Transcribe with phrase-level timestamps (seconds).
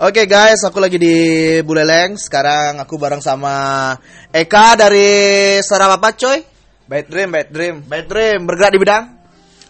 [0.00, 1.16] Oke guys, aku lagi di
[1.60, 2.16] Buleleng.
[2.16, 3.92] Sekarang aku bareng sama
[4.32, 6.40] Eka dari startup apa coy?
[6.88, 7.74] Bad Dream, Bad Dream.
[7.84, 9.04] Bad Dream, bergerak di bidang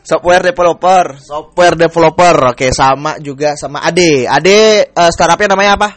[0.07, 1.19] Software developer.
[1.19, 2.55] software developer.
[2.55, 4.31] Oke, sama juga sama Ade.
[4.31, 5.89] Ade eh, startupnya namanya apa?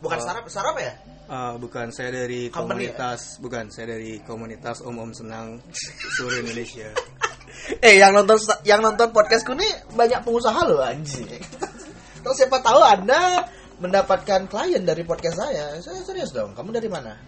[0.00, 0.96] Bukan startup, startup ya?
[1.28, 5.60] Ah, bukan saya dari Company komunitas, bukan saya dari komunitas Om Om Senang
[6.16, 6.88] seluruh Indonesia.
[7.78, 11.28] Eh, yang nonton yang nonton podcastku nih banyak pengusaha loh anjing.
[12.24, 13.44] Terus siapa tahu Anda
[13.82, 15.74] mendapatkan klien dari podcast saya.
[15.82, 16.54] Saya serius dong.
[16.54, 17.18] Kamu dari mana?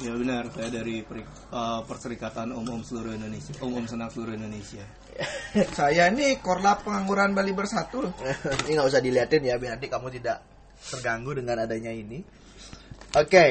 [0.00, 4.80] Ya benar, saya dari peri- ah, Perserikatan Om Om seluruh Indonesia, Om Senang seluruh Indonesia.
[5.76, 8.08] Saya ini Korlap Pengangguran Bali Bersatu.
[8.64, 10.40] ini nggak usah diliatin ya biar nanti kamu tidak
[10.88, 12.24] terganggu dengan adanya ini.
[13.12, 13.46] Oke.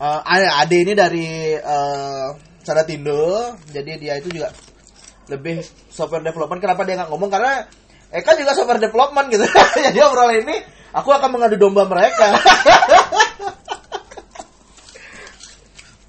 [0.00, 2.28] Eh, ada Ade ini dari eh
[2.60, 4.52] Saratindo, jadi dia itu juga
[5.32, 6.60] lebih software development.
[6.60, 7.32] Kenapa dia nggak ngomong?
[7.32, 7.64] Karena
[8.12, 9.48] Eka juga software development gitu.
[9.88, 12.34] jadi obrolan ini aku akan mengadu domba mereka.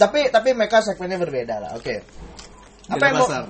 [0.02, 1.72] tapi tapi mereka segmennya berbeda lah.
[1.78, 2.02] Oke.
[2.90, 3.44] Apa Beda yang mau- pasar.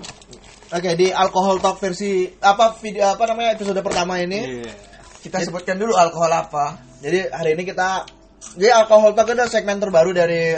[0.71, 4.63] Oke di alkohol talk versi apa video apa namanya episode pertama ini.
[4.63, 4.73] Iya.
[5.21, 6.79] Kita sebutkan dulu alkohol apa.
[7.03, 8.07] Jadi hari ini kita
[8.55, 10.55] jadi alkohol talk itu segmen terbaru dari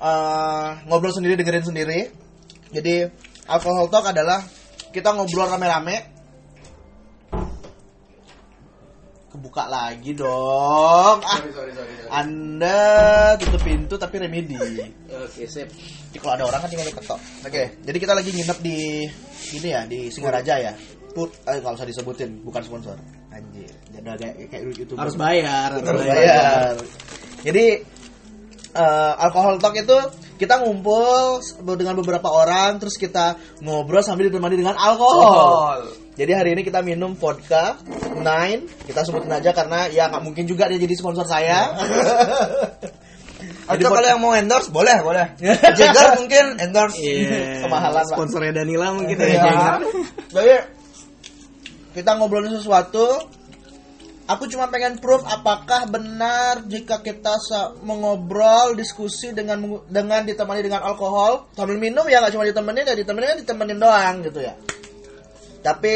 [0.00, 2.00] eh, ngobrol sendiri dengerin sendiri.
[2.72, 3.08] Jadi
[3.48, 4.44] alkohol talk adalah
[4.92, 6.15] kita ngobrol rame-rame.
[9.36, 11.20] Kebuka lagi dong.
[11.20, 11.92] Ah, sorry, sorry.
[12.08, 12.80] anda
[13.36, 14.56] tutup pintu tapi remedi.
[15.12, 15.68] Oke, sip.
[15.68, 17.20] Jadi kalau ada orang kan tinggal diketok.
[17.44, 19.04] Oke, jadi kita lagi nginep di
[19.60, 20.72] ini ya di Singaraja ya.
[21.12, 22.96] Put, eh nggak usah disebutin, bukan sponsor.
[23.28, 25.04] Anjir, jadi kayak kayak youtuber.
[25.04, 26.16] Harus bayar, harus Harus bayar.
[26.16, 26.72] bayar.
[27.44, 27.66] Jadi
[28.72, 29.96] eh, alkohol talk itu
[30.40, 31.44] kita ngumpul
[31.76, 36.05] dengan beberapa orang, terus kita ngobrol sambil ditemani dengan alkohol.
[36.16, 37.76] Jadi hari ini kita minum vodka
[38.16, 41.68] Nine, kita sebutin aja karena ya nggak mungkin juga dia jadi sponsor saya.
[43.66, 45.26] Jadi Atau pod- kalau yang mau endorse boleh, boleh.
[45.78, 46.96] Jagger mungkin endorse.
[47.02, 47.66] Iya.
[47.66, 48.14] Kemahalan, Pak.
[48.14, 49.26] Sponsornya Danila mungkin Iya.
[49.26, 49.42] ya.
[49.42, 49.80] Jagger.
[50.32, 50.54] Jadi
[51.92, 53.26] kita ngobrolin sesuatu.
[54.26, 57.38] Aku cuma pengen proof apakah benar jika kita
[57.82, 63.28] mengobrol diskusi dengan dengan ditemani dengan alkohol sambil minum ya nggak cuma ditemenin ya ditemenin
[63.30, 64.54] kan ditemenin doang gitu ya.
[65.66, 65.94] Tapi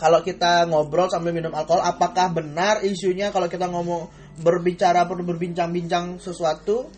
[0.00, 4.08] kalau kita ngobrol sambil minum alkohol apakah benar isunya kalau kita ngomong
[4.40, 6.88] berbicara ber- berbincang-bincang sesuatu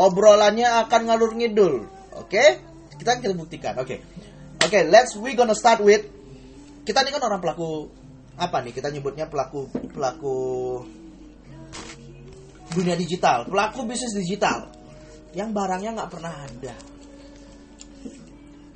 [0.00, 1.84] obrolannya akan ngalur ngidul.
[2.16, 2.64] Oke?
[2.96, 3.76] Kita kita buktikan.
[3.76, 4.00] Oke.
[4.64, 6.08] Oke, let's we gonna start with
[6.88, 7.92] kita ini kan orang pelaku
[8.40, 8.72] apa nih?
[8.72, 10.36] Kita nyebutnya pelaku pelaku
[12.72, 14.72] dunia digital, pelaku bisnis digital
[15.36, 16.74] yang barangnya nggak pernah ada.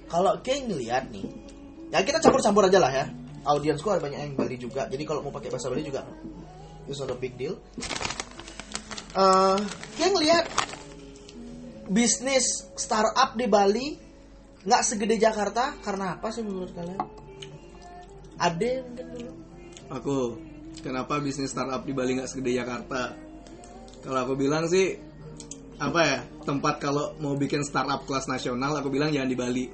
[0.09, 1.48] Kalau kayak ngeliat nih,
[1.89, 3.07] ya kita campur-campur aja lah ya.
[3.49, 6.05] Audiensku ada banyak yang Bali juga, jadi kalau mau pakai bahasa Bali juga
[6.89, 7.57] it's not a big deal.
[9.13, 9.59] Eh,
[9.97, 10.45] kayak ngeliat
[11.89, 13.97] bisnis startup di Bali
[14.65, 17.01] nggak segede Jakarta karena apa sih menurut kalian?
[18.37, 19.33] Ade mungkin dulu.
[19.89, 20.17] Aku,
[20.85, 23.17] kenapa bisnis startup di Bali nggak segede Jakarta?
[24.05, 24.95] Kalau aku bilang sih,
[25.81, 29.65] apa ya, tempat kalau mau bikin startup kelas nasional, aku bilang jangan di Bali,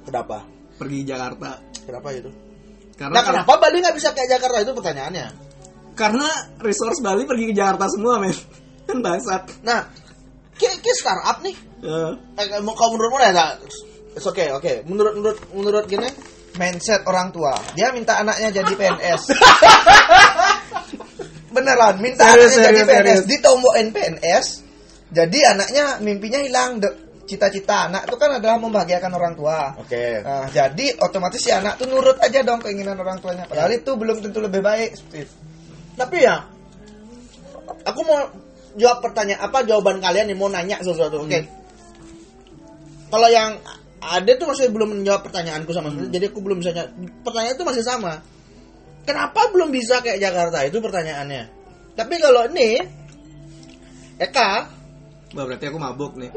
[0.00, 0.42] Kenapa?
[0.80, 1.60] Pergi Jakarta.
[1.84, 2.32] Kenapa itu?
[2.96, 5.28] Karena Nah, kenapa Bali nggak bisa kayak Jakarta itu pertanyaannya.
[5.92, 6.28] karena
[6.64, 8.32] resource Bali pergi ke Jakarta semua, men.
[8.88, 9.60] Kan bangsat.
[9.60, 9.84] Nah,
[10.56, 11.52] kayak kayak startup nih.
[11.84, 13.52] Eh, Eh, mau kalau menurutmu ya, nah,
[14.16, 14.84] okay, oke.
[14.88, 16.08] Menurut menurut menurut gini,
[16.50, 17.54] Mindset orang tua.
[17.72, 19.22] Dia minta anaknya jadi PNS.
[21.50, 22.98] Beneran, minta Serius, anaknya jadi serius, PNS.
[23.02, 23.22] serius.
[23.26, 24.46] Ditombokin PNS.
[25.10, 26.70] Jadi anaknya mimpinya hilang.
[26.78, 26.96] De-
[27.30, 29.70] Cita-cita anak itu kan adalah membahagiakan orang tua.
[29.78, 30.02] oke.
[30.26, 33.46] Nah, jadi otomatis si anak tuh nurut aja dong keinginan orang tuanya.
[33.46, 34.98] Padahal itu belum tentu lebih baik.
[34.98, 35.30] Steve.
[35.94, 36.42] Tapi ya,
[37.86, 38.18] aku mau
[38.74, 41.38] jawab pertanyaan apa jawaban kalian nih mau nanya sesuatu, oke?
[43.10, 43.62] Kalau yang
[44.00, 47.66] ada tuh masih belum menjawab pertanyaanku sama sekali, jadi aku belum bisa ny- pertanyaan itu
[47.66, 48.18] masih sama.
[49.06, 51.42] Kenapa belum bisa kayak Jakarta itu pertanyaannya?
[51.94, 52.80] Tapi kalau ini
[54.20, 54.50] Eka,
[55.30, 56.26] Wah, berarti aku mabuk nih.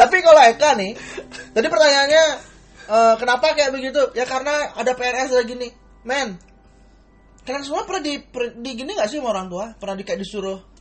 [0.00, 0.98] tapi kalau Eka nih,
[1.54, 2.24] tadi pertanyaannya
[2.90, 4.02] eh, kenapa kayak begitu?
[4.18, 5.68] Ya karena ada PNS lagi gini,
[6.02, 6.34] men.
[7.44, 9.66] Kalian semua pernah di, per- di gini gak sih sama orang tua?
[9.76, 10.73] Pernah di kayak disuruh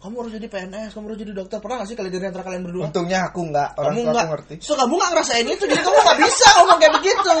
[0.00, 1.60] kamu harus jadi PNS, kamu harus jadi dokter.
[1.60, 2.88] Pernah gak sih kalian dari antara kalian berdua?
[2.88, 4.54] Untungnya aku nggak, orang kamu tua nggak aku ngerti.
[4.64, 7.36] so kamu nggak ngerasain itu jadi kamu nggak bisa ngomong kayak begitu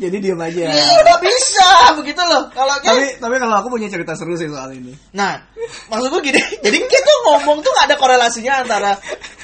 [0.00, 0.64] Jadi diam aja.
[0.64, 1.68] iya nggak bisa
[1.98, 4.94] begitu loh kalau kayak Tapi tapi kalau aku punya cerita seru sih soal ini.
[5.12, 5.36] nah
[5.90, 8.92] maksud gue gini jadi kita ngomong tuh nggak ada korelasinya antara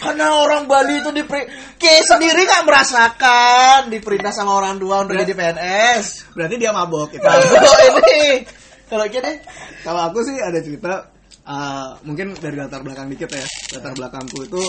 [0.00, 1.44] karena orang Bali itu diperi
[1.76, 7.20] kayak sendiri nggak merasakan diperintah sama orang tua untuk jadi PNS Berarti dia mabok gitu.
[7.26, 8.46] nah, ini
[8.86, 9.36] kalau kita deh
[9.82, 11.15] Kalau aku sih ada cerita
[11.46, 13.46] uh, mungkin dari latar belakang dikit ya.
[13.78, 14.62] Latar belakangku itu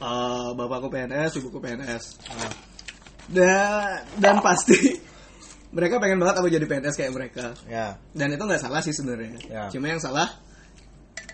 [0.00, 2.02] uh, bapakku PNS, ibuku PNS.
[3.30, 4.78] Dan dan pasti
[5.76, 7.46] mereka pengen banget aku jadi PNS kayak mereka.
[7.66, 9.38] ya Dan itu nggak salah sih sebenarnya.
[9.50, 9.64] Ya.
[9.70, 10.30] Cuma yang salah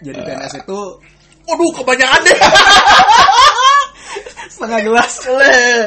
[0.01, 0.81] jadi PNS itu
[1.47, 2.39] Waduh kebanyakan deh
[4.51, 5.13] setengah gelas.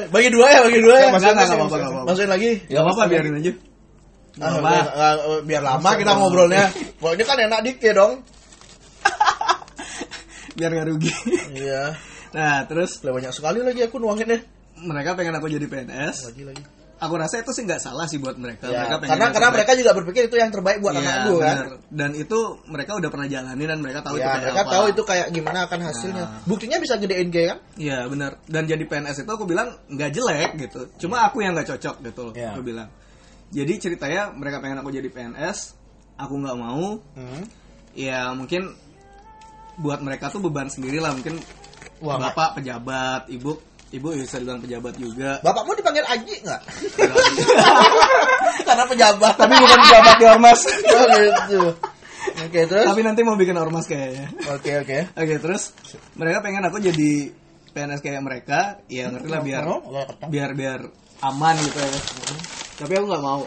[0.07, 2.07] Bagi dua ya bagi dua ya Nggak, nggak, nggak apa-apa, nggak apa-apa.
[2.07, 3.51] masukin lagi Gak apa-apa biarin aja.
[4.39, 6.65] Nggak Ah, biar, ah, biar lama kita ngobrolnya.
[6.95, 8.13] Pokoknya kan enak dikit dong.
[10.59, 11.13] Biar nggak rugi.
[11.55, 11.83] Iya.
[12.29, 14.41] Nah terus Lah banyak sekali lagi aku nuangin deh.
[14.79, 16.29] mereka pengen aku jadi PNS.
[16.29, 16.61] Lagi lagi.
[16.99, 18.69] Aku rasa itu sih nggak salah sih buat mereka.
[18.69, 19.55] Ya, mereka pengen karena karena terbaik.
[19.57, 21.55] mereka juga berpikir itu yang terbaik buat Iya, anakku kan.
[21.57, 21.67] bener.
[21.89, 22.39] Dan itu
[22.69, 24.69] mereka udah pernah jalani dan mereka tahu itu Ya, kayak mereka apa.
[24.69, 26.21] tahu itu kayak gimana akan hasilnya.
[26.21, 26.41] Nah.
[26.45, 27.57] Buktinya bisa gedein G kan?
[27.73, 28.31] Iya benar.
[28.45, 30.79] Dan jadi PNS itu aku bilang nggak jelek gitu.
[31.01, 32.33] Cuma aku yang nggak cocok gitu loh.
[32.37, 32.53] Iya.
[32.53, 32.93] Aku bilang.
[33.49, 35.73] Jadi ceritanya mereka pengen aku jadi PNS,
[36.13, 36.99] aku nggak mau.
[37.17, 37.41] Hmm.
[37.97, 38.69] Ya mungkin
[39.79, 41.15] buat mereka tuh beban sendiri lah.
[41.15, 41.39] Mungkin
[41.99, 43.59] Wah, bapak pejabat, ibu
[43.89, 45.41] ibu bisa dibilang pejabat juga.
[45.41, 46.61] Bapakmu dipanggil Aji nggak?
[48.67, 49.33] Karena pejabat.
[49.35, 50.59] Tapi bukan pejabat di ormas.
[50.93, 51.61] oh gitu.
[52.19, 52.85] Oke terus.
[52.85, 54.29] Tapi nanti mau bikin ormas kayaknya.
[54.53, 54.97] Oke oke.
[55.17, 55.73] Oke terus
[56.13, 57.33] mereka pengen aku jadi
[57.69, 59.81] PNS kayak mereka, ya ngerti lah biar Oh,
[60.25, 60.79] biar biar
[61.21, 61.89] aman gitu ya.
[62.81, 63.45] Tapi aku nggak mau.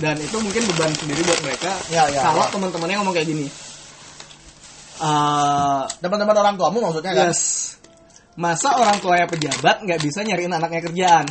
[0.00, 1.72] Dan itu mungkin beban sendiri buat mereka.
[1.92, 2.50] Ya, ya, kalau ya.
[2.54, 3.46] teman-temannya ngomong kayak gini.
[5.00, 7.32] Eh, Teman-teman orang tuamu maksudnya kan?
[7.32, 7.74] yes.
[8.32, 11.26] Masa orang tuanya pejabat nggak bisa nyariin anaknya kerjaan?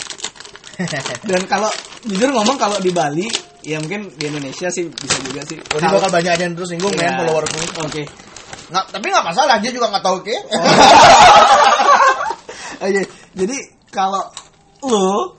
[1.29, 1.69] Dan kalau
[2.05, 3.25] jujur ngomong kalau di Bali,
[3.65, 5.57] ya mungkin di Indonesia sih bisa juga sih.
[5.61, 7.61] Oh, bakal banyak yang terus singgung Ya, men followerku.
[7.85, 8.05] Oke.
[8.71, 10.35] Nggak, tapi nggak masalah dia juga nggak tahu ke.
[12.85, 13.01] Oke,
[13.37, 13.57] jadi
[13.93, 14.23] kalau
[14.85, 15.37] lu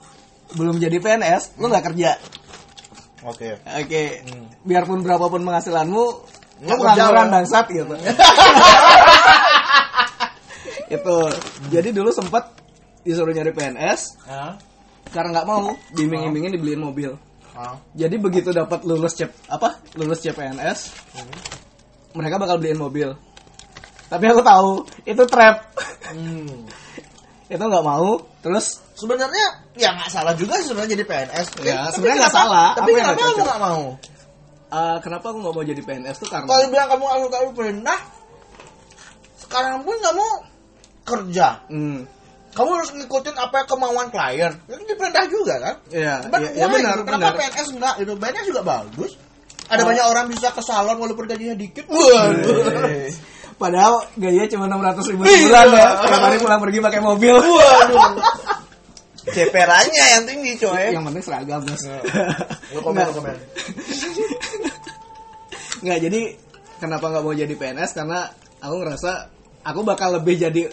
[0.55, 2.15] belum jadi PNS, lu nggak kerja.
[3.23, 3.55] Oke.
[3.63, 4.01] Oke,
[4.67, 6.05] biarpun berapapun penghasilanmu,
[6.63, 7.31] lu pengangguran ya.
[7.31, 7.93] bangsat gitu.
[10.89, 11.17] itu.
[11.69, 12.53] Jadi dulu sempat
[13.03, 14.55] disuruh nyari PNS Ya.
[15.11, 17.11] karena nggak mau diiming-imingin dibeliin mobil.
[17.53, 17.77] Ah.
[17.93, 19.77] Jadi begitu dapat lulus cep apa?
[19.93, 20.89] Lulus CPNS,
[22.17, 23.13] mereka bakal beliin mobil.
[24.09, 24.69] Tapi aku tahu
[25.05, 25.69] itu trap.
[26.09, 26.65] Hmm.
[27.53, 28.17] itu nggak mau.
[28.41, 31.47] Terus Sebenarnya ya nggak salah juga sebenarnya jadi PNS.
[31.61, 32.69] Ya, sebenarnya nggak salah.
[32.77, 33.45] Tapi Aku kenapa kamu cocok.
[33.45, 33.83] nggak mau?
[34.73, 37.99] Eh, kenapa aku nggak mau jadi PNS tuh karena Kalau bilang kamu nggak suka pernah,
[39.37, 40.25] sekarang pun kamu
[41.03, 41.47] kerja.
[41.69, 41.99] Hmm,
[42.53, 44.53] Kamu harus ngikutin apa kemauan klien.
[44.69, 45.75] Itu diperintah juga kan?
[45.89, 47.03] Iya, Cuman iya, iya why benar, gitu?
[47.03, 47.33] Kenapa benar.
[47.41, 48.11] PNS enggak gitu?
[48.13, 49.11] PNS juga bagus.
[49.63, 49.87] Ada Oh.
[49.89, 51.89] banyak orang bisa ke salon walaupun gajinya dikit.
[51.89, 53.09] Waduh.
[53.53, 55.33] Padahal gaya cuma 600 ribu Iya.
[55.33, 55.87] sebulan ya.
[56.03, 57.35] Tiap hari pulang pergi pakai mobil.
[57.41, 58.21] Waduh.
[59.23, 60.93] Ceperannya yang tinggi coy.
[60.93, 61.83] Yang penting seragam bos.
[62.69, 63.35] Lu komen, komen.
[65.83, 66.21] Nggak, jadi
[66.79, 67.91] kenapa nggak mau jadi PNS?
[67.91, 68.31] Karena
[68.63, 69.11] aku ngerasa
[69.63, 70.67] aku bakal lebih jadi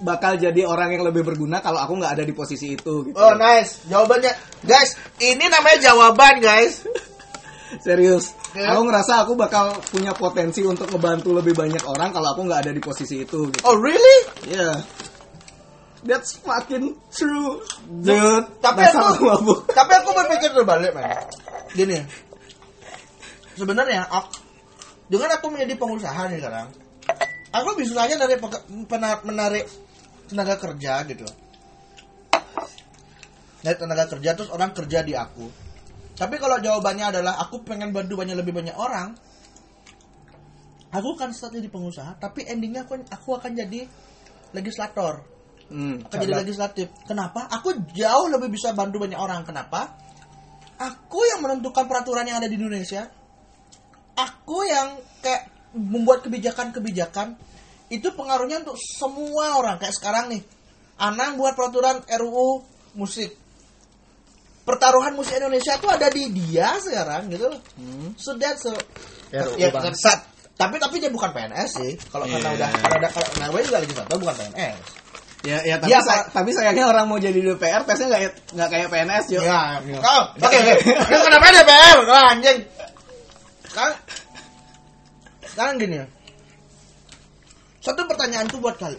[0.00, 3.08] bakal jadi orang yang lebih berguna kalau aku nggak ada di posisi itu.
[3.08, 3.16] Gitu.
[3.16, 4.32] Oh nice, jawabannya
[4.64, 4.96] guys.
[5.20, 6.84] Ini namanya jawaban guys.
[7.84, 8.34] Serius.
[8.50, 8.74] Ya.
[8.74, 12.72] Aku ngerasa aku bakal punya potensi untuk ngebantu lebih banyak orang kalau aku nggak ada
[12.74, 13.52] di posisi itu.
[13.52, 13.62] Gitu.
[13.62, 14.18] Oh really?
[14.50, 14.82] Yeah.
[16.00, 17.60] That's fucking true,
[18.00, 18.48] dude.
[18.64, 19.68] Tapi Dasar aku, mabuk.
[19.68, 21.12] tapi aku berpikir terbalik man.
[21.76, 22.00] Gini,
[23.52, 24.32] sebenarnya aku,
[25.10, 26.68] dengan aku menjadi pengusaha nih sekarang,
[27.50, 28.38] aku bisa saja dari
[29.26, 29.66] menarik
[30.30, 31.26] tenaga kerja gitu.
[33.60, 35.50] Dari tenaga kerja terus orang kerja di aku.
[36.14, 39.18] Tapi kalau jawabannya adalah aku pengen bantu banyak lebih banyak orang,
[40.94, 42.16] aku akan start jadi pengusaha.
[42.22, 43.84] Tapi endingnya aku aku akan jadi
[44.54, 45.26] legislator
[45.70, 46.02] Hmm.
[46.02, 46.90] akan jadi legislatif.
[47.06, 47.46] Kenapa?
[47.46, 49.46] Aku jauh lebih bisa bantu banyak orang.
[49.46, 49.94] Kenapa?
[50.82, 53.06] Aku yang menentukan peraturan yang ada di Indonesia.
[54.16, 57.36] Aku yang kayak membuat kebijakan-kebijakan.
[57.90, 59.78] Itu pengaruhnya untuk semua orang.
[59.78, 60.42] Kayak sekarang nih.
[61.00, 62.62] Anang buat peraturan RUU
[62.94, 63.32] musik.
[64.60, 67.60] Pertaruhan musik Indonesia tuh ada di dia sekarang gitu loh.
[68.20, 68.68] So that's
[69.32, 70.26] RUU ya, bangsat.
[70.54, 71.92] tapi tapi dia bukan PNS sih.
[72.12, 72.56] Kalau karena Iya.
[72.60, 74.78] udah karena udah kalau nah, juga legislator bukan PNS.
[75.40, 76.36] Ya, ya tapi, Iya, say- Pak.
[76.36, 79.40] tapi sayangnya orang mau jadi DPR tesnya nggak nggak kayak PNS Jo.
[79.40, 80.74] Ya, oh, oke oke.
[81.08, 81.96] Kenapa DPR?
[82.04, 82.58] Wah, anjing.
[83.70, 83.94] Sekarang,
[85.46, 86.06] sekarang gini ya.
[87.80, 88.98] Satu pertanyaanku buat kali.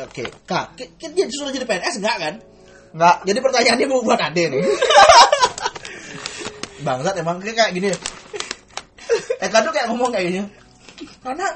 [0.00, 2.34] Oke, Kak, ki- ki- dia disuruh jadi PNS enggak kan?
[2.96, 3.16] Enggak.
[3.26, 4.62] Jadi pertanyaannya bu- buat Ade nih.
[6.86, 7.88] Bangsat emang kayak kayak gini.
[9.38, 10.40] Eka tuh kayak ngomong kayak gini.
[11.20, 11.46] Karena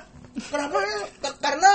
[0.53, 0.99] kenapa ya?
[1.25, 1.71] Ka- Karena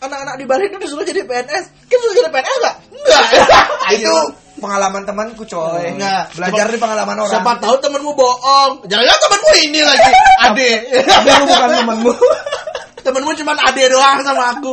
[0.00, 1.64] anak-anak di Bali itu disuruh jadi PNS.
[1.90, 2.76] Kita disuruh jadi PNS enggak?
[2.96, 3.22] Enggak.
[4.00, 4.16] Itu
[4.56, 5.94] pengalaman temanku coy.
[5.94, 6.32] Enggak.
[6.34, 7.32] Belajar di pengalaman orang.
[7.32, 8.72] Siapa tahu temenmu bohong.
[8.88, 10.10] Jangan-jangan temenmu ini lagi.
[10.42, 10.70] Ade.
[11.12, 12.12] Tapi lu bukan temenmu.
[13.06, 14.72] temenmu cuma Ade doang sama aku.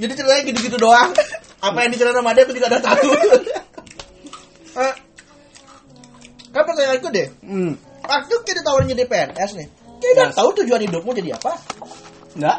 [0.00, 1.14] Jadi ceritanya gitu-gitu doang.
[1.62, 3.10] Apa yang diceritain sama Ade aku juga udah tahu.
[4.74, 4.94] Eh,
[6.50, 7.30] kan pertanyaanku deh.
[7.46, 7.78] Hmm.
[8.02, 9.68] Waktu kita tawarin jadi PNS nih.
[10.02, 10.34] Kita Yes.
[10.34, 11.54] tahu tujuan hidupmu jadi apa.
[12.34, 12.58] Enggak.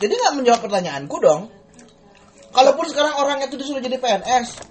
[0.00, 1.52] Jadi nggak menjawab pertanyaanku dong.
[2.56, 4.64] Kalaupun sekarang orang itu disuruh jadi PNS,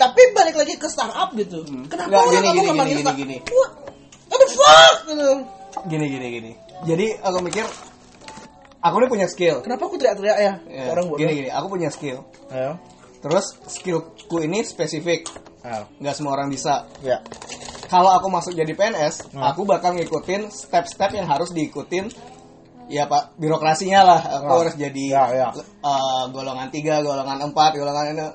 [0.00, 1.60] tapi balik lagi ke startup gitu.
[1.60, 1.84] Hmm.
[1.84, 3.36] Kenapa Nggak, orang gini, kamu gini, gini, gini.
[3.52, 3.70] What?
[4.32, 4.96] The fuck?
[5.04, 5.30] Gitu.
[5.86, 6.50] Gini gini gini.
[6.88, 7.66] Jadi aku mikir
[8.80, 9.60] aku ini punya skill.
[9.60, 10.52] Kenapa aku teriak-teriak ya?
[10.64, 11.20] Ya, Orang bodoh.
[11.20, 12.24] gini gini, aku punya skill.
[12.48, 12.80] Ayo.
[13.20, 15.28] Terus skillku ini spesifik,
[15.60, 15.84] Ayo.
[16.00, 16.88] nggak semua orang bisa.
[17.04, 17.20] Ya.
[17.90, 19.44] Kalau aku masuk jadi PNS, Hmm.
[19.44, 22.08] aku bakal ngikutin step-step yang harus diikutin.
[22.88, 24.20] Ya pak, birokrasinya lah.
[24.40, 24.58] Aku Ya.
[24.64, 25.48] harus jadi Ya, ya.
[25.60, 28.26] eh, golongan 3, golongan 4, golongan ini.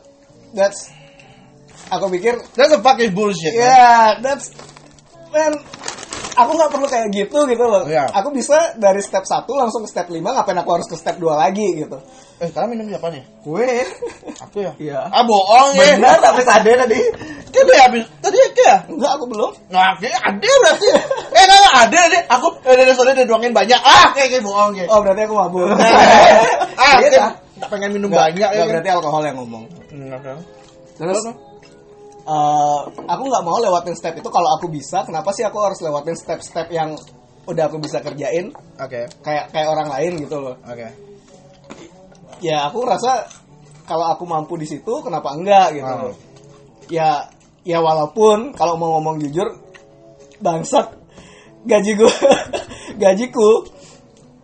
[0.53, 0.88] That's
[1.89, 3.54] aku pikir That's a fucking bullshit.
[3.54, 4.24] ya man.
[4.24, 4.51] that's
[5.30, 5.54] man
[6.36, 7.88] aku nggak perlu kayak gitu gitu loh.
[7.88, 8.12] Iya.
[8.12, 11.32] Aku bisa dari step 1 langsung ke step 5, ngapain aku harus ke step 2
[11.32, 11.96] lagi gitu.
[12.44, 13.24] Eh, kalian minum siapa nih?
[13.39, 13.63] Kue.
[14.44, 14.75] Aku ya?
[14.75, 15.08] Iya.
[15.08, 15.96] Ah, bohong ya.
[15.96, 17.00] Benar tapi tadi tadi.
[17.56, 18.04] Kan udah habis.
[18.20, 18.75] Tadi ya ya?
[18.92, 19.51] Enggak, aku belum.
[19.72, 20.88] Nah, kayaknya ada berarti.
[20.92, 22.22] eh, enggak, enggak, ada deh.
[22.36, 23.80] Aku, eh, dari soalnya udah doangin banyak.
[23.80, 24.86] Ah, kayak kayak bohong ya.
[24.92, 25.72] Oh, berarti aku mabuk.
[26.84, 27.32] ah, Iya, kan,
[27.63, 28.60] tak pengen minum banyak ya.
[28.60, 28.68] kan?
[28.68, 29.63] berarti alkohol yang ngomong.
[29.96, 30.38] Enggak, kan?
[31.00, 31.24] Terus
[32.25, 35.05] eh, aku nggak mau lewatin step itu kalau aku bisa.
[35.05, 36.98] Kenapa sih aku harus lewatin step-step yang
[37.46, 38.50] udah aku bisa kerjain
[38.82, 40.58] Oke, kayak kayak orang lain gitu loh.
[40.65, 40.88] oke.
[42.41, 43.29] Ya aku rasa
[43.86, 46.15] kalau aku mampu di situ kenapa enggak gitu loh.
[46.89, 47.29] Ya
[47.62, 49.46] ya walaupun kalau mau ngomong jujur
[50.41, 50.94] bangsat
[51.65, 52.13] gaji gua
[53.01, 53.65] gajiku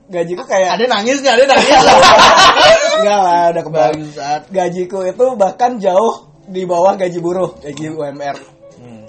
[0.10, 1.36] gajiku kayak Ada nangis nggak?
[1.42, 1.74] Ada nangis.
[3.02, 4.42] enggak lah udah kebalik Bangsat.
[4.54, 8.38] gajiku itu bahkan jauh di bawah gaji buruh gaji UMR
[8.74, 9.06] Hmm.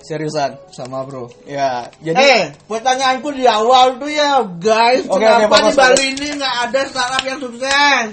[0.00, 1.28] seriusan Sama bro.
[1.42, 6.28] ya jadi Eh, pertanyaanku di awal tuh ya, guys, Oke, kenapa oke, di Bali ini
[6.34, 8.08] nggak ada startup yang sukses?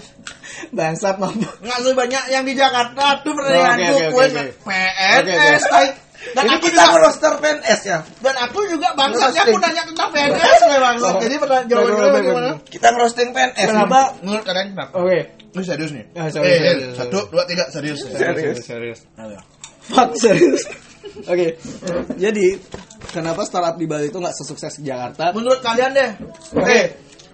[0.68, 4.46] bangsat mampu Nggak sebanyak yang di Jakarta tuh pertanyaanku, oke, kue oke, oke.
[4.66, 5.88] PNS, Oke, tai.
[6.28, 7.98] Dan Ini aku kita juga, roster PNS ya.
[8.20, 9.54] dan aku juga bangsatnya Roasting.
[9.54, 11.14] aku nanya tentang PNS gue bangsat.
[11.22, 12.50] Jadi pertanyaan jawaban gimana?
[12.66, 13.68] Kita ngerosting PNS.
[13.70, 14.92] kenapa Menurut kalian kenapa?
[14.98, 15.18] oke
[15.58, 16.06] Ini serius nih.
[16.14, 18.00] Ah, serius, eh, serius, eh, satu, dua, tiga, serius.
[18.06, 19.00] serius serius.
[19.18, 19.42] Ayo.
[19.90, 20.70] fuck serius.
[21.32, 21.58] Oke
[22.14, 22.62] jadi
[23.10, 25.34] kenapa startup di Bali itu nggak sesukses di Jakarta?
[25.34, 26.12] Menurut kalian deh.
[26.54, 26.70] Oke.
[26.70, 26.86] Eh,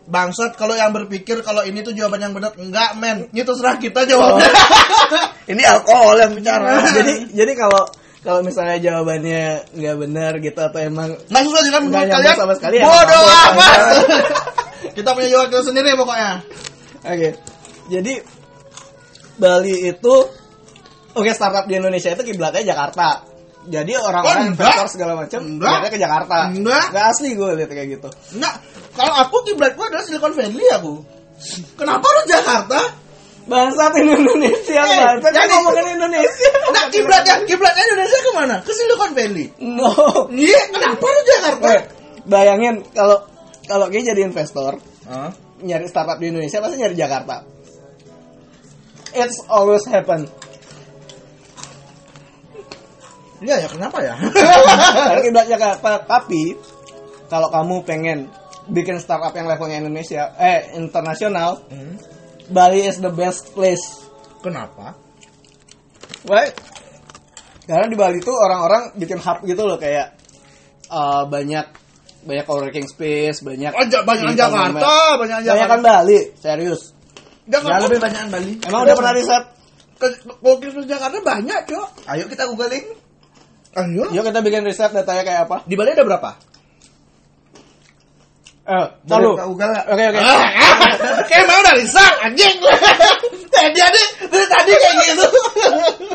[0.07, 3.27] bangsat kalau yang berpikir kalau ini tuh jawaban yang benar enggak men.
[3.35, 4.51] Ini terserah kita jawabnya.
[5.51, 6.79] Ini alkohol yang bicara.
[6.95, 7.83] jadi jadi kalau
[8.23, 12.39] kalau misalnya jawabannya nggak benar gitu atau emang nggak susah juga menurut Nggak nyambung kalian
[12.39, 13.75] sama sekali ya, bodoh amat.
[14.97, 16.31] Kita punya jawaban kita sendiri pokoknya.
[17.03, 17.29] Oke,
[17.85, 18.13] jadi
[19.33, 20.15] Bali itu
[21.11, 23.25] oke startup di Indonesia itu kiblatnya Jakarta.
[23.63, 24.75] Jadi orang-orang Oh, enggak.
[24.75, 25.71] investor segala macam Enggak.
[25.71, 26.37] kiblatnya ke Jakarta.
[26.51, 26.85] Enggak.
[26.91, 28.09] Nggak asli gue lihat kayak gitu.
[28.35, 28.53] enggak
[28.93, 30.93] kalau aku kiblat gua adalah Silicon Valley aku
[31.73, 32.79] kenapa lu Jakarta
[33.43, 36.49] Bangsat Indonesia, Eh, bangsat jadi- ngomongin Indonesia.
[36.71, 39.91] nah kiblatnya kiblatnya Indonesia ke mana ke Silicon Valley No.
[40.29, 41.79] iya kenapa lu Jakarta Oke,
[42.23, 43.17] bayangin kalau
[43.63, 45.31] kalau dia jadi investor Hah?
[45.59, 47.35] nyari startup di Indonesia pasti nyari Jakarta.
[49.13, 50.25] It's always happen.
[53.43, 54.15] iya ya kenapa ya
[55.23, 55.99] kiblat Jakarta.
[56.11, 56.55] Tapi
[57.27, 58.19] kalau kamu pengen
[58.65, 61.99] bikin startup yang levelnya Indonesia, eh internasional, Hmm,
[62.47, 64.07] Bali is the best place.
[64.39, 64.95] kenapa
[66.23, 66.55] Right?
[67.63, 70.15] Karena di Bali tuh orang-orang bikin hub gitu loh kayak
[70.87, 71.63] uh, banyak
[72.23, 75.83] banyak co-working space, banyak Oh, ja- banyak Jakarta, banyak banyak kan Jakarta.
[75.83, 76.95] Bali, serius.
[77.47, 78.53] Ya lebih banyakan Bali.
[78.63, 79.43] Emang udah pernah riset?
[80.03, 80.07] ke
[80.43, 81.89] Working Space Jakarta banyak, Cok.
[82.11, 82.85] Ayo kita googling.
[83.73, 84.03] Ayo.
[84.11, 85.57] Yuk kita bikin riset datanya kayak apa?
[85.65, 86.31] Di Bali ada berapa?
[88.63, 89.31] Eh, lalu.
[89.35, 90.19] Oke oke.
[90.23, 90.47] Ah,
[91.27, 92.57] Kayak mau dari sak anjing.
[93.53, 94.01] Tadi ada
[94.33, 95.27] dari tadi kayak gitu.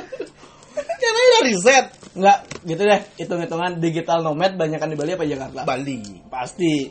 [0.99, 1.87] Kayak mau dari riset.
[2.19, 3.01] Enggak, gitu deh.
[3.15, 5.61] Hitung-hitungan digital nomad banyakan di Bali apa Jakarta?
[5.63, 6.03] Bali.
[6.27, 6.91] Pasti.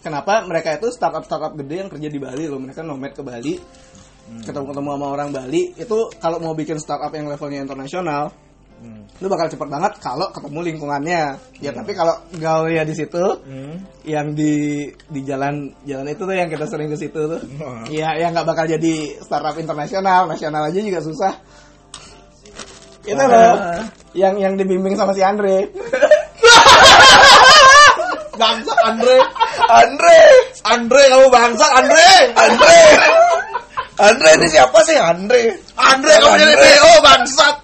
[0.00, 3.60] Kenapa mereka itu startup-startup gede yang kerja di Bali loh, mereka nomad ke Bali.
[4.30, 8.30] Ketemu-ketemu sama orang Bali, itu kalau mau bikin startup yang levelnya internasional,
[8.80, 9.04] Hmm.
[9.20, 11.36] Lu bakal cepet banget kalau ketemu lingkungannya.
[11.60, 13.76] Ya tapi kalau gawe ya di situ, Hmm.
[14.08, 17.44] yang di di jalan jalan itu tuh yang kita sering ke situ tuh.
[17.60, 17.84] Hmm.
[17.92, 21.36] Iya, yang nggak bakal jadi startup internasional, nasional aja juga susah.
[23.04, 23.28] Itu Wah.
[23.28, 23.84] loh,
[24.16, 25.60] yang yang dibimbing sama si Andre.
[28.40, 29.16] Bangsa Andre.
[29.70, 30.18] Andre,
[30.66, 32.06] Andre kamu bangsa Andre.
[32.34, 32.78] Andre,
[34.00, 35.54] Andre ini siapa sih Andre?
[35.78, 36.54] Andre kamu jadi.
[36.58, 37.56] DO bangsat.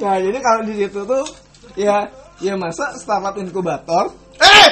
[0.00, 1.24] Nah, jadi kalau di situ tuh
[1.78, 2.04] ya
[2.42, 4.66] ya masa startup inkubator Eh.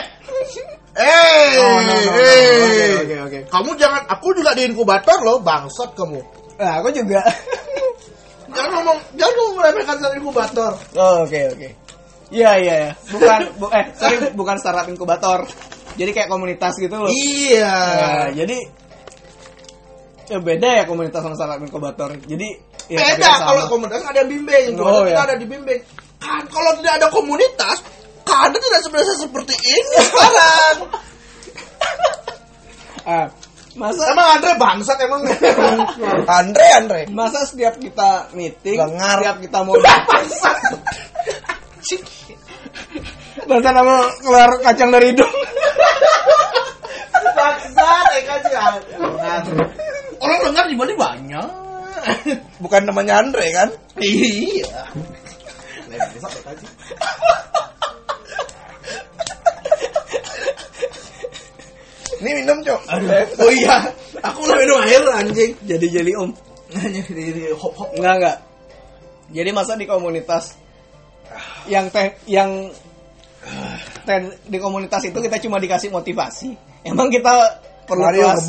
[0.92, 1.50] Eh.
[1.56, 2.12] Oh, no, no, no, no.
[2.20, 2.60] eh.
[2.68, 3.38] Oke, oke, oke.
[3.48, 6.20] Kamu jangan aku juga di inkubator loh, bangsat kamu.
[6.60, 7.22] Nah, aku juga.
[8.52, 10.72] Jangan ngomong, jangan ngomong meremehkan startup inkubator.
[10.92, 11.68] Oh, oke, oke.
[11.72, 11.72] Iya,
[12.32, 12.76] iya, iya.
[13.06, 15.44] Bukan bu- eh sorry, bukan startup inkubator.
[15.92, 17.12] Jadi kayak komunitas gitu loh.
[17.12, 17.68] Iya.
[17.68, 18.56] Nah, jadi
[20.26, 22.16] ya beda ya komunitas sama startup inkubator.
[22.24, 22.48] Jadi
[22.88, 25.26] ya, Beda kan kalau komunitas ada bimbing, Oh, oh, kita ya.
[25.28, 25.80] ada dibimbing.
[26.16, 27.84] Kan kalau tidak ada komunitas,
[28.24, 30.76] kan tidak sebenarnya seperti ini sekarang.
[33.02, 33.26] Ah,
[33.74, 35.26] masa emang Andre bangsat emang.
[36.38, 37.00] Andre, Andre.
[37.10, 39.18] masa setiap kita meeting, Lengar.
[39.18, 40.54] setiap kita mau bangsat.
[43.58, 45.34] Masa mau keluar kacang dari hidung.
[47.36, 48.54] bangsat, Eka sih.
[50.22, 51.48] Orang dengar di mana banyak.
[52.62, 53.68] Bukan namanya Andre kan?
[53.98, 54.82] iya.
[62.22, 62.80] Ini minum, Cok.
[63.42, 63.82] Oh iya,
[64.22, 65.52] aku udah minum air anjing.
[65.66, 66.30] Jadi jeli om.
[66.78, 67.90] Hanya di, di hop hop.
[67.98, 68.38] Enggak enggak.
[69.34, 70.54] Jadi masa di komunitas
[71.66, 72.70] yang teh yang
[74.06, 76.50] teh- di komunitas itu kita cuma dikasih motivasi.
[76.86, 78.46] Emang kita perlu Mario kelas.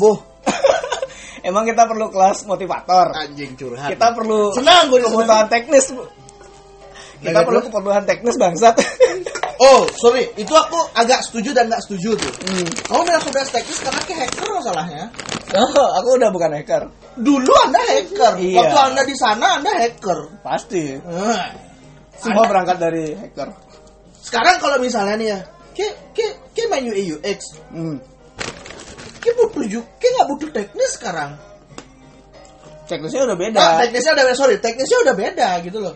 [1.48, 3.12] Emang kita perlu kelas motivator.
[3.12, 3.92] Anjing curhat.
[3.92, 5.92] Kita perlu Senang gue kebutuhan teknis.
[7.20, 7.68] Kita perlu terus?
[7.68, 8.74] kebutuhan teknis bangsat.
[9.54, 10.26] Oh, sorry.
[10.34, 12.32] Itu aku agak setuju dan nggak setuju tuh.
[12.42, 12.66] Hmm.
[12.90, 15.02] Kamu bilang kebetulan teknis karena kayak hacker masalahnya.
[15.54, 16.82] Oh, aku udah bukan hacker.
[17.22, 18.34] Dulu Anda hacker.
[18.42, 18.58] Iya.
[18.58, 20.42] Waktu Anda di sana Anda hacker.
[20.42, 20.98] Pasti.
[20.98, 21.38] Eh.
[22.18, 23.48] Semua berangkat dari hacker.
[24.24, 25.40] Sekarang kalau misalnya nih ya,
[25.76, 26.24] ke ke
[26.56, 28.00] ke main UI UX, Hmm.
[29.20, 31.36] ke butuh ke nggak butuh teknis sekarang.
[32.88, 33.60] Teknisnya udah beda.
[33.60, 35.94] Nah, teknisnya udah sorry, teknisnya udah beda gitu loh.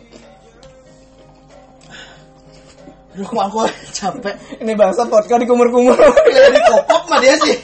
[3.17, 3.57] Aduh, kok aku
[3.97, 4.35] capek.
[4.61, 5.97] Ini bangsa podcast di kumur-kumur.
[6.29, 7.57] Gila di kopok mah dia sih.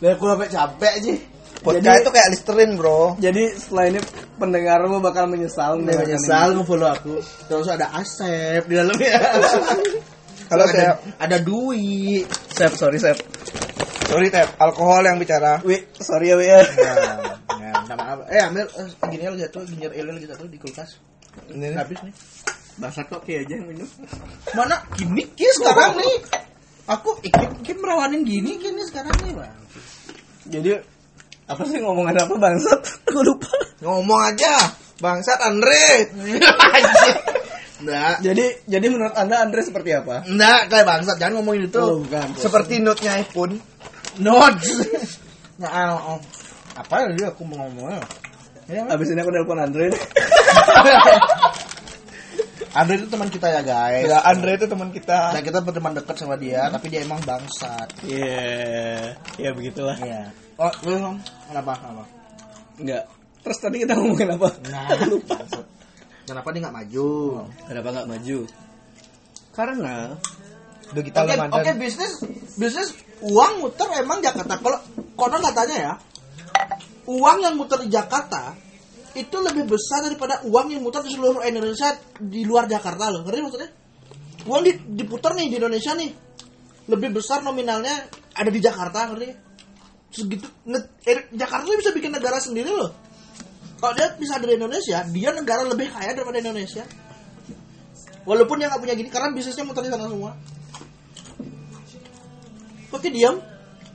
[0.00, 1.16] Lah aku sampai capek sih.
[1.64, 3.00] Podcast Jadi- itu kayak Listerine, Bro.
[3.16, 4.00] Jadi setelah ini
[4.36, 7.14] pendengarmu bakal menyesal mendengarkan menyesal nge-follow aku.
[7.48, 9.16] Terus ada Asep di dalamnya.
[10.52, 12.20] Kalau ada, saya ada Dwi.
[12.52, 13.16] Sep, sorry Sep.
[14.04, 15.64] sorry, Tep, alkohol yang bicara.
[15.64, 16.60] Wi, sorry ya Wi ya.
[17.56, 18.28] Ya, maaf.
[18.28, 21.00] Eh, ambil eh, gini lagi satu, ginger ale lagi satu di kulkas.
[21.48, 22.14] Ini Habis nih.
[22.76, 23.88] Bangsat kok kayak aja yang minum.
[24.52, 26.16] Mana gini ki sekarang nih.
[26.84, 29.56] Aku ikut Kim merawanin gini gini sekarang nih, Bang.
[30.44, 30.70] Jadi
[31.44, 32.80] apa sih ngomongan apa bangsat?
[33.08, 33.52] Aku lupa.
[33.84, 34.72] ngomong aja.
[35.00, 36.08] Bangsat Andre.
[37.84, 38.14] Enggak.
[38.24, 40.24] Jadi jadi menurut Anda Andre seperti apa?
[40.24, 41.82] Enggak, kayak bangsat jangan ngomongin itu.
[41.82, 42.32] Oh, bukan.
[42.40, 43.60] Seperti note-nya iPhone.
[44.20, 44.68] Notes.
[45.54, 46.18] Nah, oh.
[46.74, 48.02] apa ya aku mau ngomongnya?
[48.66, 49.86] Ya, Abis ini aku nelpon Andre.
[52.74, 54.10] Andre itu teman kita ya guys.
[54.10, 55.30] Ya, Andre itu teman kita.
[55.30, 58.02] Nah, kita berteman dekat sama dia, tapi dia emang bangsat.
[58.02, 59.94] Iya, ya begitulah.
[60.02, 60.34] Iya.
[60.58, 61.16] Oh, lu Om?
[61.50, 61.72] kenapa?
[61.78, 62.04] Kenapa?
[62.82, 63.04] Enggak.
[63.46, 64.48] Terus tadi kita ngomongin apa?
[64.66, 64.90] Nah,
[65.22, 65.66] bangsat.
[66.26, 67.10] Kenapa dia nggak maju?
[67.70, 68.38] Kenapa nggak maju?
[69.54, 69.94] Karena
[70.92, 72.12] Udah kita oke bisnis
[72.60, 72.92] bisnis
[73.24, 74.60] uang muter emang Jakarta.
[74.60, 74.78] Kalau
[75.16, 75.92] konon katanya ya,
[77.08, 78.52] uang yang muter di Jakarta
[79.14, 83.22] itu lebih besar daripada uang yang muter di seluruh Indonesia di luar Jakarta loh.
[83.22, 83.70] Ngerti maksudnya?
[84.50, 86.10] Uang di, diputar nih di Indonesia nih.
[86.90, 89.30] Lebih besar nominalnya ada di Jakarta, ngerti?
[90.10, 90.46] Segitu
[91.06, 92.90] eh, Jakarta bisa bikin negara sendiri loh.
[93.78, 96.84] Kalau dia bisa dari Indonesia, dia negara lebih kaya daripada Indonesia.
[98.24, 100.32] Walaupun dia nggak punya gini, karena bisnisnya muter di sana semua.
[102.90, 103.36] Kok dia diam?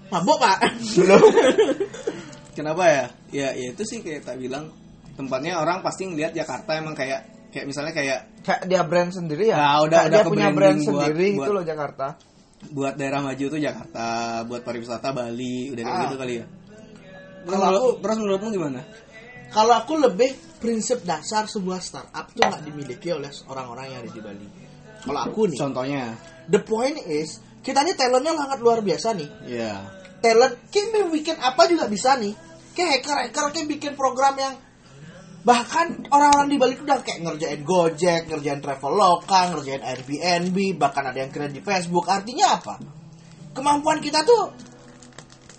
[0.10, 0.58] Mabok pak?
[0.98, 1.22] Belum.
[2.58, 3.06] kenapa ya?
[3.30, 4.74] Ya, ya itu sih kayak tak bilang
[5.20, 9.58] tempatnya orang pasti ngelihat Jakarta emang kayak kayak misalnya kayak Kayak dia brand sendiri ya.
[9.60, 12.08] Nah, udah- Kayak udah dia punya brand buat- sendiri buat- gitu loh Jakarta.
[12.60, 14.08] buat daerah maju tuh Jakarta,
[14.44, 16.04] buat pariwisata Bali, udah kayak Ah.
[16.08, 16.46] gitu kali ya.
[17.42, 18.82] Kalau aku- terus menurutmu gimana?
[19.50, 24.22] Kalau aku lebih prinsip dasar sebuah startup tuh nggak dimiliki oleh orang-orang yang ada di
[24.22, 24.48] Bali.
[25.00, 26.04] Kalau aku nih, Contohnya,
[26.48, 29.30] the point is kita nih talentnya sangat luar biasa nih.
[29.48, 29.74] ya
[30.20, 32.36] Talent, kayak bikin apa juga bisa nih.
[32.76, 34.54] Kayak hacker-hacker kayak bikin program yang
[35.50, 41.18] bahkan orang-orang di Bali itu udah kayak ngerjain Gojek, ngerjain Traveloka, ngerjain Airbnb, bahkan ada
[41.18, 42.06] yang keren di Facebook.
[42.06, 42.78] Artinya apa?
[43.58, 44.54] Kemampuan kita tuh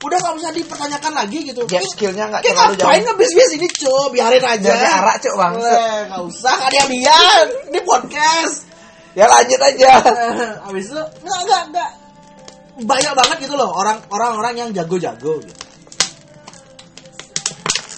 [0.00, 1.66] udah nggak usah dipertanyakan lagi gitu.
[1.66, 3.06] Ya, Kita- skillnya nggak kita terlalu ngapain jauh.
[3.10, 4.06] ngebis-bis ini, cuy?
[4.14, 4.62] Biarin aja.
[4.62, 5.54] Jangan diarak, Cuk, bang.
[5.58, 7.46] Nggak usah, nggak ada yang lihat.
[7.74, 8.54] Ini podcast.
[9.18, 9.90] Ya lanjut aja.
[10.70, 11.90] Habis itu nggak nggak nggak
[12.80, 15.69] banyak banget gitu loh orang orang-orang yang jago-jago gitu.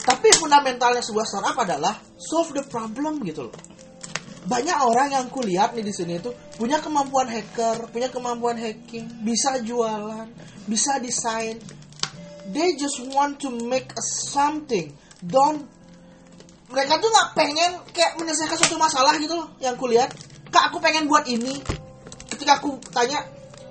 [0.02, 3.54] Tapi fundamentalnya sebuah startup adalah solve the problem gitu loh.
[4.42, 9.62] Banyak orang yang kulihat nih di sini itu punya kemampuan hacker, punya kemampuan hacking, bisa
[9.62, 10.26] jualan,
[10.66, 11.62] bisa desain.
[12.50, 14.90] They just want to make a something.
[15.22, 15.70] Don't
[16.72, 20.10] mereka tuh nggak pengen kayak menyelesaikan suatu masalah gitu loh yang kulihat.
[20.50, 21.62] Kak aku pengen buat ini.
[22.32, 23.22] Ketika aku tanya,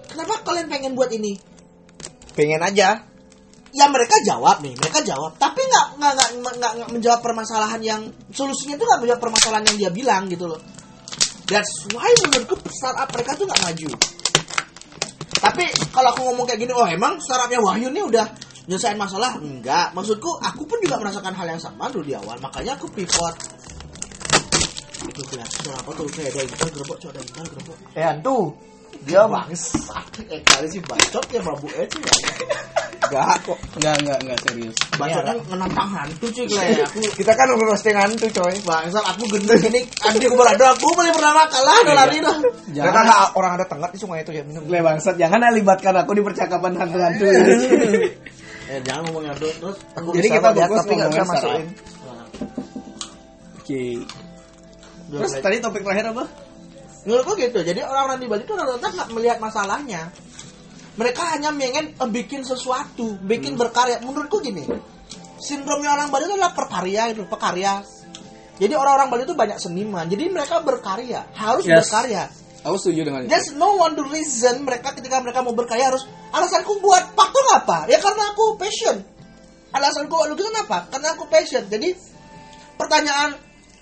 [0.08, 1.36] kenapa kalian pengen buat ini?
[2.38, 3.11] Pengen aja.
[3.72, 5.36] Ya mereka jawab nih mereka jawab.
[5.40, 6.14] Tapi nggak nggak
[6.60, 10.62] nggak menjawab permasalahan yang solusinya itu nggak menjawab permasalahan yang dia bilang gitu loh.
[11.48, 13.90] That's why menurutku startup mereka tuh nggak maju.
[15.42, 18.26] Tapi kalau aku ngomong kayak gini oh emang startupnya Wahyu nih udah
[18.70, 19.40] nyelesain masalah?
[19.40, 22.38] Enggak maksudku aku pun juga merasakan hal yang sama dulu di awal.
[22.40, 23.36] Makanya aku pivot.
[25.02, 26.06] Itu kelihatan apa tuh?
[26.14, 27.78] Kayak ada intel gerbok coba ada intel gerbok.
[27.98, 28.38] Eh antu.
[29.02, 30.30] Dia bangsat.
[30.30, 32.04] Eh kali sih bacot ya Prabu Eh sih
[33.02, 33.58] Enggak kok.
[33.82, 34.76] Enggak, enggak, enggak serius.
[34.94, 38.56] bacotnya menantang hantu cuy kayak aku Kita kan udah roasting hantu coy.
[38.62, 42.78] Bangsat aku gendut gini Andi aku berado aku boleh pertama kalah udah lari dah Mereka
[42.78, 44.64] Jangan, nggak orang ada tengah di sungai itu ya minum.
[44.70, 47.42] Le bangsat, jangan libatkan aku di percakapan hantu-hantu Iya.
[47.90, 48.00] ini.
[48.70, 51.66] Eh jangan ngomongin hantu terus Aku Jadi kita fokus tapi nggak bisa masukin.
[53.58, 53.84] Oke.
[55.12, 56.26] Terus tadi topik terakhir apa?
[57.02, 60.14] menurutku gitu jadi orang-orang di Bali itu rata-rata nggak melihat masalahnya
[61.02, 64.70] mereka hanya pengen eh, bikin sesuatu bikin berkarya menurutku gini
[65.42, 67.82] sindromnya orang Bali itu adalah perkarya itu pekarya
[68.62, 71.90] jadi orang-orang Bali itu banyak seniman jadi mereka berkarya harus Yes.
[71.90, 72.30] berkarya
[72.62, 73.34] Aku setuju dengan itu.
[73.34, 77.90] There's no one to reason mereka ketika mereka mau berkarya harus alasanku buat patung apa?
[77.90, 79.02] Ya karena aku passion.
[79.74, 80.86] Alasanku buat lukisan apa?
[80.94, 81.66] Karena aku passion.
[81.66, 81.98] Jadi
[82.78, 83.34] pertanyaan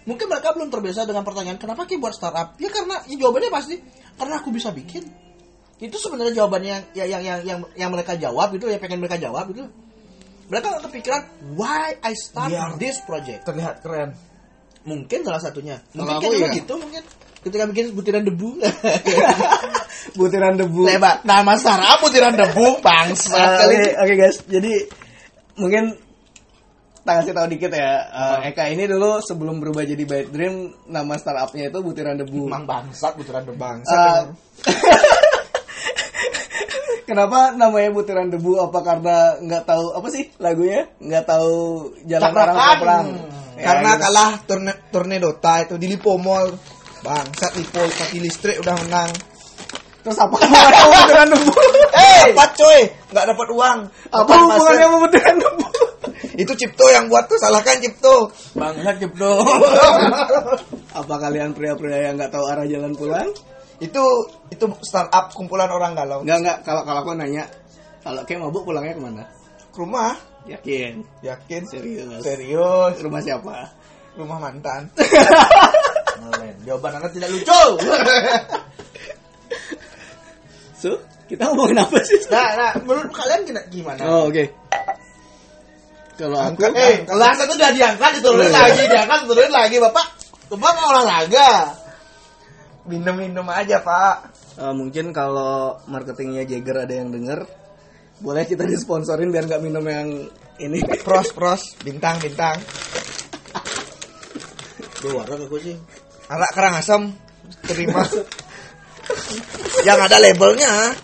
[0.07, 2.55] mungkin mereka belum terbiasa dengan pertanyaan kenapa Ki buat startup?
[2.55, 3.75] Ya karena ya jawabannya pasti
[4.15, 5.03] karena aku bisa bikin.
[5.79, 9.47] Itu sebenarnya jawabannya yang yang yang yang, yang mereka jawab itu ya pengen mereka jawab
[9.55, 9.63] itu.
[10.51, 11.21] Mereka nggak kepikiran
[11.55, 13.47] why I start Biar- this project.
[13.47, 14.11] Terlihat keren.
[14.83, 15.79] Mungkin salah satunya.
[15.95, 16.57] Mungkin kayak iya.
[16.59, 17.03] gitu mungkin
[17.39, 18.59] ketika bikin butiran debu.
[20.19, 20.87] Butiran debu.
[20.89, 21.23] Lebat.
[21.23, 23.75] Nama startup butiran debu bangsa kali.
[23.77, 24.37] Oke, oke guys.
[24.47, 24.73] Jadi
[25.59, 25.95] mungkin
[27.03, 27.91] tak kasih tahu dikit ya.
[28.43, 32.47] Eh, Eka ini dulu sebelum berubah jadi Byte Dream, nama startupnya itu Butiran Debu.
[32.47, 33.59] Emang bangsat butiran debu.
[33.59, 34.21] Eh,
[37.09, 38.61] Kenapa namanya Butiran Debu?
[38.61, 40.85] Apa karena nggak tahu apa sih lagunya?
[41.01, 41.57] Nggak tahu
[42.05, 42.77] jalan orang Tabrakan.
[42.77, 43.07] perang.
[43.57, 44.01] Ya, Karena gitu.
[44.05, 46.53] kalah turne turne Dota itu di Lipo Mall.
[47.01, 49.09] Bangsat Lipo kaki listrik udah menang.
[50.05, 51.53] Terus apa hubungannya sama Butiran Debu?
[51.97, 52.81] Eh, apa coy?
[53.09, 53.79] Nggak dapat uang.
[54.13, 55.65] apa hubungannya sama Butiran Debu?
[56.45, 58.29] Itu Cipto yang buat tuh, salahkan Cipto.
[58.53, 59.43] Bangsat jebdo.
[60.99, 63.27] apa kalian pria-pria yang nggak tahu arah jalan pulang?
[63.79, 64.03] Itu
[64.51, 66.19] itu startup kumpulan orang galau.
[66.23, 66.57] Nggak nggak.
[66.67, 67.47] Kalau kalau aku nanya,
[68.03, 69.23] kalau kayak mabuk pulangnya ke mana?
[69.71, 70.15] Ke rumah,
[70.47, 71.03] Yakin?
[71.21, 72.21] yakin Serius?
[72.23, 73.55] serius Rumah siapa?
[74.19, 74.91] rumah mantan.
[76.67, 77.63] Jawaban anda tidak lucu.
[80.79, 80.95] So,
[81.27, 82.23] kita ngomongin apa sih?
[82.31, 83.99] nah, nah, menurut kalian gimana?
[84.07, 84.47] Oh, oke.
[86.15, 88.59] Kalau aku, Angkat, Eh, kelas itu udah diangkat, diturunin Iya.
[88.63, 90.07] lagi, diangkat, diturunin lagi, bapak.
[90.47, 91.51] Bapak mau olahraga.
[92.89, 94.15] Minum-minum aja, Pak.
[94.57, 97.45] eh, mungkin kalau marketingnya Jagger ada yang denger,
[98.17, 100.09] boleh kita disponsorin biar nggak minum yang
[100.57, 100.81] ini.
[101.05, 102.57] Pros, pros, bintang, bintang.
[105.05, 105.77] Duh, warna aku sih.
[106.33, 107.01] Arak kerang asam
[107.69, 108.01] terima.
[109.87, 110.97] yang ada labelnya.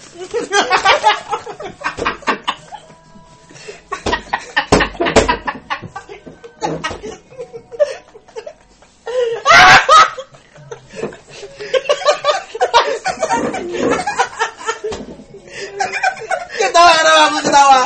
[16.56, 17.82] Ketawa, ketawa, aku ketawa.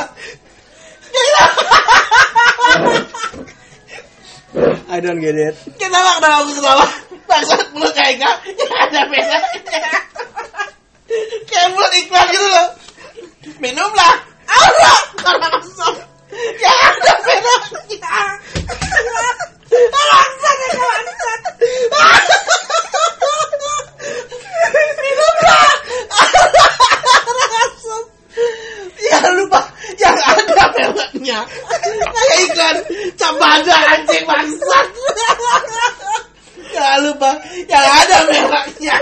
[4.90, 5.54] I don't get it.
[5.78, 6.84] Ketawa, ketawa, aku ketawa.
[7.30, 8.36] Bangsat mulut kayak enggak,
[8.74, 9.38] ada beda.
[11.46, 12.68] Kayak mulut iklan gitu loh.
[13.62, 14.14] Minumlah.
[14.50, 15.94] Arak, karena masuk.
[16.58, 18.18] Ya ada bedanya.
[19.70, 20.58] Bangsat,
[21.92, 22.44] bangsat.
[24.98, 25.70] Minumlah.
[26.10, 27.64] Arak,
[29.36, 29.60] lupa
[29.98, 31.38] yang ada peleknya.
[32.10, 32.76] Kayak iklan
[33.14, 34.86] Cambada anjing bangsat.
[37.70, 38.96] yang ada mereknya.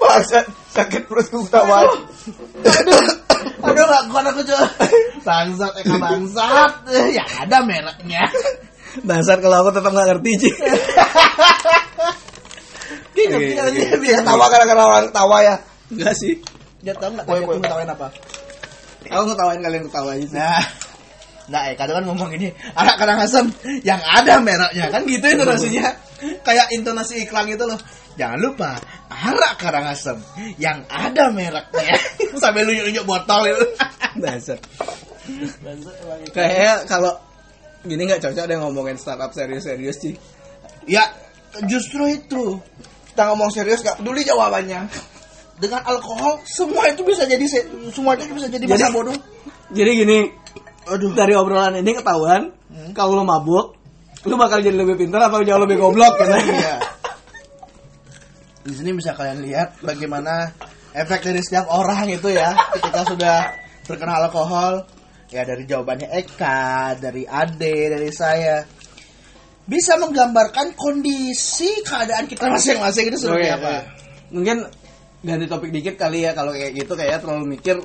[0.00, 1.86] Bangsat, sakit ketawa.
[3.60, 4.66] Aduh gak kuat aku coba.
[5.50, 6.72] Bangsat, Eka bangsat.
[7.18, 8.22] Ya ada mereknya.
[9.08, 10.50] Bangsat kalau aku tetap nggak ngerti Ci.
[13.10, 15.58] Dia ngerti kan dia Dia tawa gara-gara orang tawa ya.
[15.90, 16.38] Enggak sih.
[16.86, 18.06] Dia tahu nggak tadi aku ngetawain apa?
[19.10, 20.38] Aku ngetawain kalian ketawa aja sih.
[20.38, 20.62] Nah,
[21.50, 23.50] nah Eka tuh kan ngomong ini anak kadang asam
[23.82, 25.90] yang ada mereknya kan gitu intonasinya
[26.40, 27.78] kayak intonasi iklan gitu loh.
[28.14, 28.76] Jangan lupa
[29.08, 30.18] arak karangasem
[30.56, 31.96] yang ada mereknya.
[32.42, 33.64] Sambil nunjuk-nunjuk botol itu.
[34.22, 34.60] Bangsat.
[36.30, 37.12] Kayaknya kalau
[37.80, 40.14] gini nggak cocok deh ngomongin startup serius-serius sih.
[40.84, 41.04] ya
[41.64, 42.58] justru itu.
[43.10, 44.86] Kita ngomong serius gak peduli jawabannya.
[45.60, 49.16] dengan alkohol semua itu bisa jadi se- semua itu bisa jadi masa Jadi- bodoh.
[49.70, 50.18] Jadi gini,
[50.88, 51.12] aduh.
[51.12, 52.48] dari obrolan ini ketahuan
[52.90, 53.76] kalau lo mabuk,
[54.28, 56.28] lu bakal jadi lebih pintar atau jauh lebih goblok kan?
[56.36, 56.76] Iya.
[58.60, 60.52] Di sini bisa kalian lihat bagaimana
[60.92, 63.36] efek dari setiap orang itu ya ketika sudah
[63.88, 64.84] terkena alkohol.
[65.30, 68.66] Ya dari jawabannya Eka, dari Ade, dari saya
[69.62, 73.70] bisa menggambarkan kondisi keadaan kita masing-masing itu seperti Oke, apa.
[73.70, 73.78] oke.
[74.34, 74.56] Mungkin
[75.22, 77.78] ganti topik dikit kali ya kalau kayak gitu kayak terlalu mikir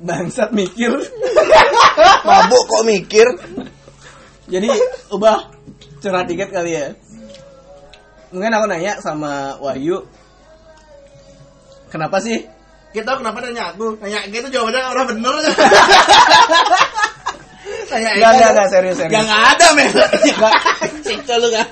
[0.00, 0.88] bangsat mikir.
[2.24, 3.28] Mabuk kok mikir.
[4.44, 4.68] Jadi
[5.08, 5.48] ubah
[6.04, 6.92] curhat dikit kali ya.
[8.34, 10.04] Mungkin aku nanya sama Wahyu.
[11.88, 12.42] Kenapa sih?
[12.90, 13.96] Kita kenapa nanya aku?
[14.02, 15.34] Nanya Eka itu jawabannya orang bener.
[17.94, 19.14] Nanya Enggak, enggak, enggak, serius, serius.
[19.14, 20.50] Yang ada mereknya.
[21.06, 21.66] Siksa lu kan.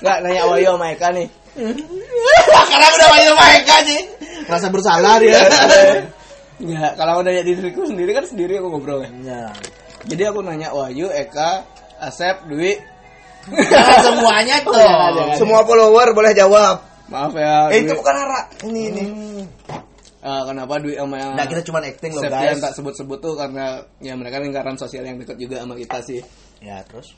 [0.00, 1.28] Enggak nanya Wahyu sama Eka nih.
[2.70, 4.00] Karena aku udah main sama Eka nih.
[4.48, 5.40] Rasa bersalah dia.
[6.64, 9.12] Enggak, kalau aku nanya diriku sendiri kan sendiri aku ngobrol kan.
[9.22, 9.52] Ya.
[10.08, 11.64] Jadi aku nanya Wahyu, Eka,
[12.00, 12.74] Asep, Dwi.
[13.48, 14.72] Jangan semuanya tuh.
[14.74, 15.36] Jangan, jangan.
[15.36, 16.80] Semua follower boleh jawab.
[17.08, 17.68] Maaf ya.
[17.72, 17.86] Eh Dwi.
[17.86, 18.40] itu bukan Ara.
[18.64, 19.04] Ini ini.
[20.18, 22.58] Eh, kenapa Dwi sama yang Nah kita cuma acting loh guys.
[22.58, 26.20] tak sebut-sebut tuh karena ya mereka lingkaran sosial yang dekat juga sama kita sih.
[26.58, 27.14] Ya terus.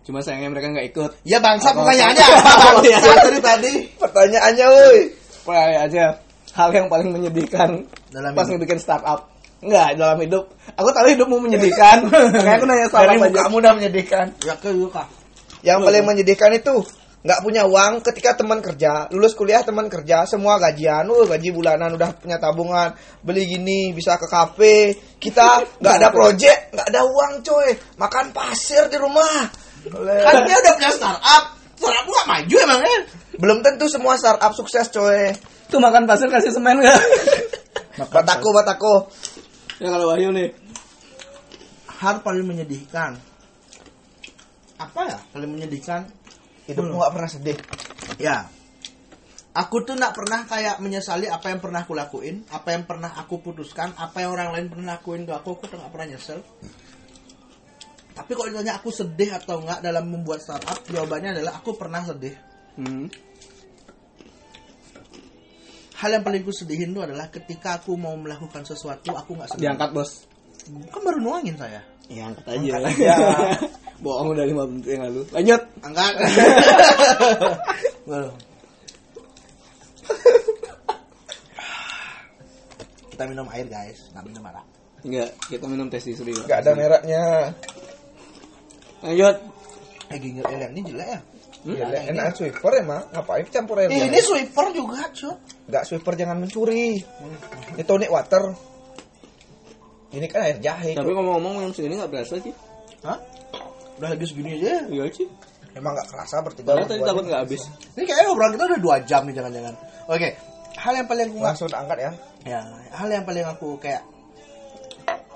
[0.00, 1.10] Cuma sayangnya mereka nggak ikut.
[1.24, 2.24] Ya bangsa Apa- pertanyaannya
[2.84, 3.72] Bangsa dari tadi.
[3.96, 5.00] Pertanyaannya woi.
[5.40, 6.04] Pray aja
[6.52, 9.32] hal yang paling menyedihkan Dalam pas ngebikin startup.
[9.60, 10.44] Enggak, dalam hidup.
[10.76, 12.08] Aku tahu hidupmu menyedihkan.
[12.36, 13.28] Makanya aku nanya startup Dari aja.
[13.28, 14.26] mukamu udah menyedihkan.
[14.40, 15.04] Ya ke Yuka.
[15.60, 16.74] Yang paling menyedihkan itu
[17.20, 21.92] nggak punya uang ketika teman kerja lulus kuliah teman kerja semua gajian uh, gaji bulanan
[21.92, 27.44] udah punya tabungan beli gini bisa ke kafe kita nggak ada project nggak ada uang
[27.44, 29.52] coy makan pasir di rumah
[29.84, 31.44] Kan dia udah punya startup.
[31.76, 32.96] Startup gak maju emangnya.
[33.40, 35.32] belum tentu semua startup sukses coy
[35.68, 37.00] Tuh makan pasir kasih semen enggak?
[38.16, 38.94] bataku bataku
[39.80, 40.52] ya kalau Wahyu nih.
[42.00, 43.16] Hal paling menyedihkan.
[44.80, 45.18] Apa ya?
[45.32, 46.08] Paling menyedihkan.
[46.70, 47.58] hidupmu nggak pernah sedih
[48.22, 48.46] Ya.
[49.50, 53.42] Aku tuh nggak pernah kayak menyesali apa yang pernah aku lakuin, apa yang pernah aku
[53.42, 56.38] putuskan, apa yang orang lain pernah lakuin ke aku, aku tuh nggak pernah nyesel.
[58.14, 62.38] Tapi kalau ditanya aku sedih atau nggak dalam membuat startup, jawabannya adalah aku pernah sedih.
[62.78, 63.10] Hmm.
[66.00, 69.68] Hal yang paling ku sedihin tuh adalah ketika aku mau melakukan sesuatu, aku nggak sedih.
[69.68, 70.24] Diangkat, Bos.
[70.88, 71.84] Kan baru nuangin saya.
[72.08, 72.56] Ya, angkat aja.
[72.56, 73.14] Angkat aja.
[74.00, 75.22] Bohong udah 5 menit yang lalu.
[75.28, 75.60] Lanjut.
[75.84, 76.12] Angkat.
[78.08, 78.30] Baru.
[83.12, 84.64] Kita minum air guys, nggak minum arak.
[85.04, 86.32] Enggak, kita minum tes di suri.
[86.32, 87.52] nggak ada mereknya
[89.04, 89.36] Lanjut.
[90.12, 91.20] Eh ginger ale ini jelek ya?
[91.60, 91.76] Hmm?
[91.76, 95.34] Gila, enak sweeper emang ngapain campur air Eh, ini sweeper juga, cuy.
[95.68, 96.96] nggak sweeper jangan mencuri
[97.76, 98.56] ini tonic water
[100.10, 102.50] ini kan air jahe Tapi ngomong-ngomong minum segini nggak berasa sih.
[103.06, 103.14] Hah?
[104.00, 104.88] Udah lagi segini aja.
[104.90, 105.28] Iya sih.
[105.70, 107.62] emang nggak kerasa bertiga Padahal tadi takut nggak habis.
[107.94, 109.74] Ini kayaknya obrolan kita udah 2 jam nih jangan-jangan.
[110.10, 110.28] Oke.
[110.74, 112.60] Hal yang paling aku langsung angkat ya ya
[112.96, 114.00] hal yang paling aku kayak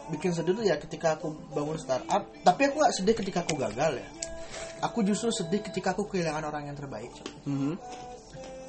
[0.08, 4.00] bikin sedih tuh ya ketika aku bangun startup tapi aku nggak sedih ketika aku gagal
[4.00, 4.08] ya
[4.84, 7.10] aku justru sedih ketika aku kehilangan orang yang terbaik.
[7.48, 7.80] Mhm.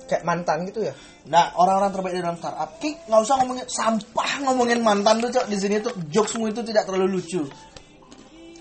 [0.05, 0.93] kayak mantan gitu ya.
[1.33, 5.49] Nah orang-orang terbaik di dalam startup ki nggak usah ngomongin sampah ngomongin mantan tuh cok.
[5.49, 7.41] Di sini tuh jokesmu itu tidak terlalu lucu.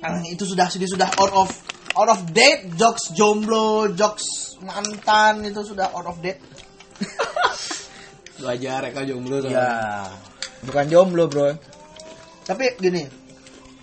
[0.01, 1.53] Ah, itu sudah sudah sudah out of
[2.01, 6.41] out of date jokes jomblo jokes mantan itu sudah out of date.
[8.41, 9.61] Lu aja mereka jomblo soalnya.
[9.61, 9.69] ya
[10.65, 11.53] bukan jomblo bro.
[12.49, 13.05] Tapi gini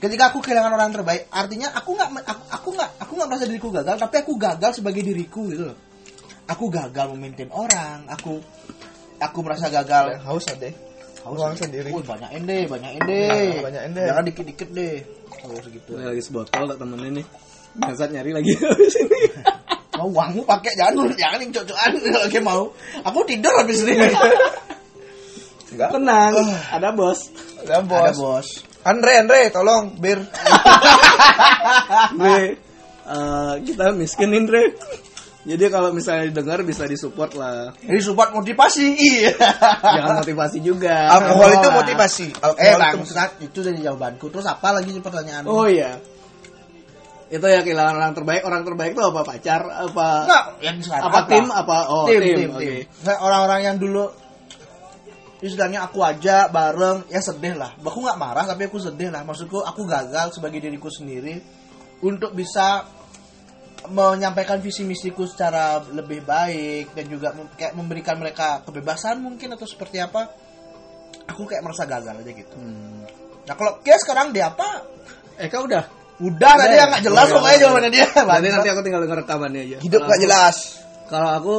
[0.01, 3.69] ketika aku kehilangan orang terbaik artinya aku nggak aku aku nggak aku nggak merasa diriku
[3.69, 5.77] gagal tapi aku gagal sebagai diriku gitu loh
[6.49, 8.41] aku gagal memimpin orang aku
[9.21, 10.73] aku merasa gagal haus deh
[11.21, 14.05] ruang sendiri Wih, banyakin deh banyakin deh Nah, banyakin deh.
[14.09, 14.95] jangan dikit dikit deh
[15.45, 17.25] oh segitu Gue lagi sebotol tak temenin nih.
[17.77, 19.21] Bangsat nyari lagi habis ini.
[20.01, 22.63] Mau uangmu pakai jangan jangan yang cocokan kalau kayak mau.
[23.05, 24.01] Aku tidur habis ini.
[25.71, 25.89] Enggak.
[25.93, 26.33] Tenang,
[26.73, 27.29] ada bos.
[27.61, 28.01] Ada bos.
[28.01, 28.47] Ada bos.
[28.81, 30.19] Andre, Andre, tolong bir.
[32.17, 32.39] Gue
[33.05, 34.73] eh, kita miskin Indre.
[35.41, 37.73] Jadi kalau misalnya didengar bisa disupport lah.
[37.81, 38.85] Jadi support motivasi.
[38.93, 39.33] Iya.
[39.81, 41.09] Jangan motivasi juga.
[41.09, 41.57] Alkohol Oh.
[41.57, 42.27] itu motivasi.
[42.37, 44.29] Alkohol Eh itu bangsat itu dari jawabanku.
[44.29, 45.49] Terus apa lagi pertanyaan?
[45.49, 45.97] Oh iya.
[47.33, 48.41] Itu ya kehilangan orang terbaik.
[48.45, 49.61] Orang terbaik itu apa pacar?
[49.65, 51.45] Apa enggak yang sekarang apa, tim?
[51.49, 52.37] Apa oh tim, tim.
[52.37, 52.61] tim, Oke.
[52.61, 52.73] tim.
[53.01, 54.03] Nggak, orang-orang yang dulu
[55.41, 57.73] istilahnya aku aja bareng ya sedih lah.
[57.81, 59.25] Aku nggak marah tapi aku sedih lah.
[59.25, 61.41] Maksudku aku gagal sebagai diriku sendiri
[62.01, 62.85] untuk bisa
[63.89, 69.97] menyampaikan visi misiku secara lebih baik dan juga kayak memberikan mereka kebebasan mungkin atau seperti
[69.97, 70.29] apa.
[71.33, 72.55] Aku kayak merasa gagal aja gitu.
[72.57, 73.01] Hmm.
[73.49, 74.85] Nah kalau dia sekarang dia apa?
[75.41, 75.81] Eh kau udah.
[76.21, 78.05] Udah tadi yang nggak jelas pokoknya jawabannya dia.
[78.13, 79.77] Nanti nanti aku tinggal denger rekamannya aja.
[79.81, 80.55] Hidup Kalau gak aku- jelas.
[81.09, 81.57] Kalau aku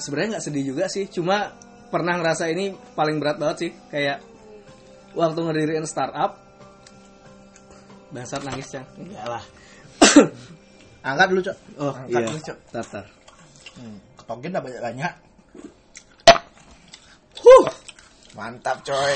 [0.00, 1.04] sebenarnya nggak sedih juga sih.
[1.12, 1.52] Cuma
[1.92, 3.70] pernah ngerasa ini paling berat banget sih.
[3.92, 4.24] Kayak
[5.12, 6.40] waktu ngediriin startup.
[8.08, 8.88] Bangsat nangis Cang.
[8.96, 9.44] Enggak lah.
[11.12, 11.56] Angkat dulu cok.
[11.76, 12.28] Oh Angkat iya.
[12.32, 12.58] dulu cok.
[12.72, 13.04] Tartar.
[14.16, 15.12] Ketogin dah banyak banyak.
[17.42, 17.66] Huh.
[18.32, 19.14] Mantap coy.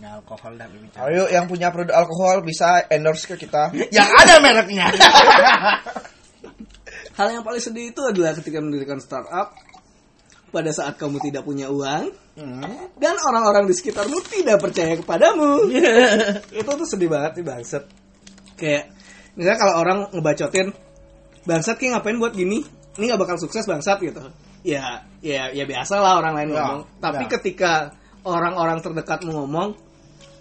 [0.00, 1.08] Ini alkohol dah bicara.
[1.08, 3.68] Ayo yang punya produk alkohol bisa endorse ke kita.
[3.96, 4.86] Yang ada mereknya.
[7.20, 9.52] Hal yang paling sedih itu adalah ketika mendirikan startup
[10.50, 12.10] pada saat kamu tidak punya uang
[12.96, 15.68] dan orang-orang di sekitarmu tidak percaya kepadamu.
[16.60, 17.84] itu tuh sedih banget sih bangsat.
[18.56, 18.92] Kayak
[19.36, 20.72] misalnya kalau orang ngebacotin
[21.44, 22.64] bangsat kayak ngapain buat gini?
[22.96, 24.20] Ini nggak bakal sukses bangsat gitu.
[24.60, 26.80] Ya, ya, ya biasa lah orang lain Ya, ngomong.
[27.00, 27.30] Tapi ya.
[27.40, 27.72] ketika
[28.28, 29.72] orang-orang terdekatmu ngomong,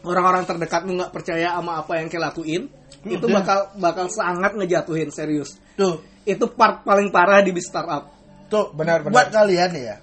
[0.03, 2.67] orang-orang terdekatmu nggak percaya sama apa yang kayak lakuin,
[3.07, 8.18] itu bakal bakal sangat ngejatuhin serius Tuh, itu part paling parah di bis startup.
[8.49, 9.13] Tuh Benar, benar.
[9.13, 9.95] Buat kalian ya,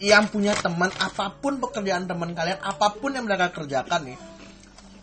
[0.00, 4.18] yang punya teman apa pun pekerjaan teman kalian, apa pun yang mereka kerjakan nih.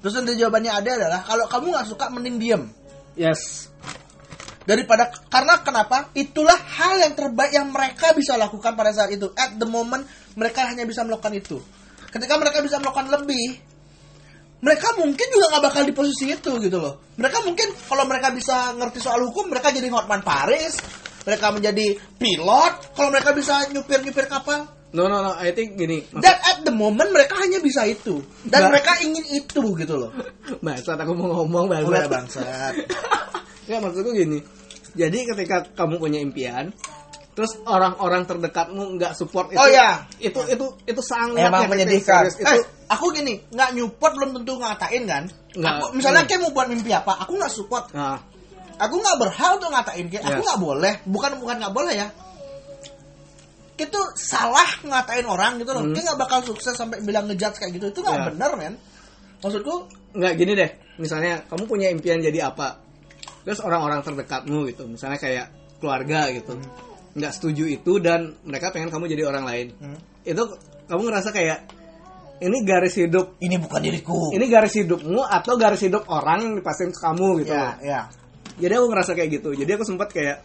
[0.02, 2.64] Terus nanti jawabannya ada adalah kalau kamu nggak suka mending diem
[3.18, 3.66] Yes.
[4.68, 9.58] daripada karena kenapa itulah hal yang terbaik yang mereka bisa lakukan pada saat itu at
[9.58, 10.06] the moment
[10.38, 11.58] mereka hanya bisa melakukan itu
[12.14, 13.58] ketika mereka bisa melakukan lebih
[14.62, 18.76] mereka mungkin juga nggak bakal di posisi itu gitu loh mereka mungkin kalau mereka bisa
[18.76, 20.78] ngerti soal hukum mereka jadi Hotman Paris
[21.28, 21.86] mereka menjadi
[22.16, 26.00] pilot kalau mereka bisa nyupir nyupir kapal No no no, I think gini.
[26.00, 29.94] Maksud, dan at the moment mereka hanya bisa itu dan Ba- mereka ingin itu gitu
[29.94, 30.16] loh
[30.66, 31.92] bangsat aku mau ngomong bangsat.
[31.92, 32.74] udah bangsat
[33.70, 34.40] ya maksudku gini.
[34.96, 36.72] Jadi ketika kamu punya impian,
[37.36, 39.60] terus orang-orang terdekatmu nggak support itu.
[39.60, 40.08] Oh, iya.
[40.18, 42.24] Itu itu itu sangat Emang nyakitin, menyedihkan.
[42.32, 42.36] serius.
[42.42, 45.24] Itu eh, aku gini, nggak nyupport belum tentu ngatain kan?
[45.54, 45.74] Nggak.
[45.78, 47.92] Aku, misalnya kayak mau buat mimpi apa, aku nggak support.
[47.94, 48.18] nah,
[48.78, 50.24] Aku nggak berhak untuk ngatain kayak.
[50.24, 50.46] Aku Yes.
[50.46, 52.08] nggak boleh, bukan bukan nggak boleh ya.
[53.78, 55.86] Itu salah ngatain orang gitu loh.
[55.86, 55.94] Hmm.
[55.94, 57.86] Kayak nggak bakal sukses sampai bilang ngejudge kayak gitu.
[57.94, 58.26] Itu nggak Ya.
[58.34, 58.74] bener men.
[59.38, 59.76] Maksudku,
[60.18, 60.72] nggak gini deh.
[60.98, 62.82] Misalnya kamu punya impian jadi apa?
[63.46, 66.58] Terus orang-orang terdekatmu gitu, misalnya kayak keluarga gitu,
[67.14, 69.68] nggak setuju itu dan mereka pengen kamu jadi orang lain.
[69.78, 69.98] Hmm.
[70.26, 70.58] Itu
[70.90, 71.60] kamu ngerasa kayak
[72.38, 74.30] ini garis hidup ini bukan diriku.
[74.34, 77.54] ini garis hidupmu atau garis hidup orang yang dipasang ke kamu gitu.
[77.54, 78.02] ya, ya.
[78.58, 79.50] Jadi aku ngerasa kayak gitu.
[79.54, 80.38] Jadi aku sempat kayak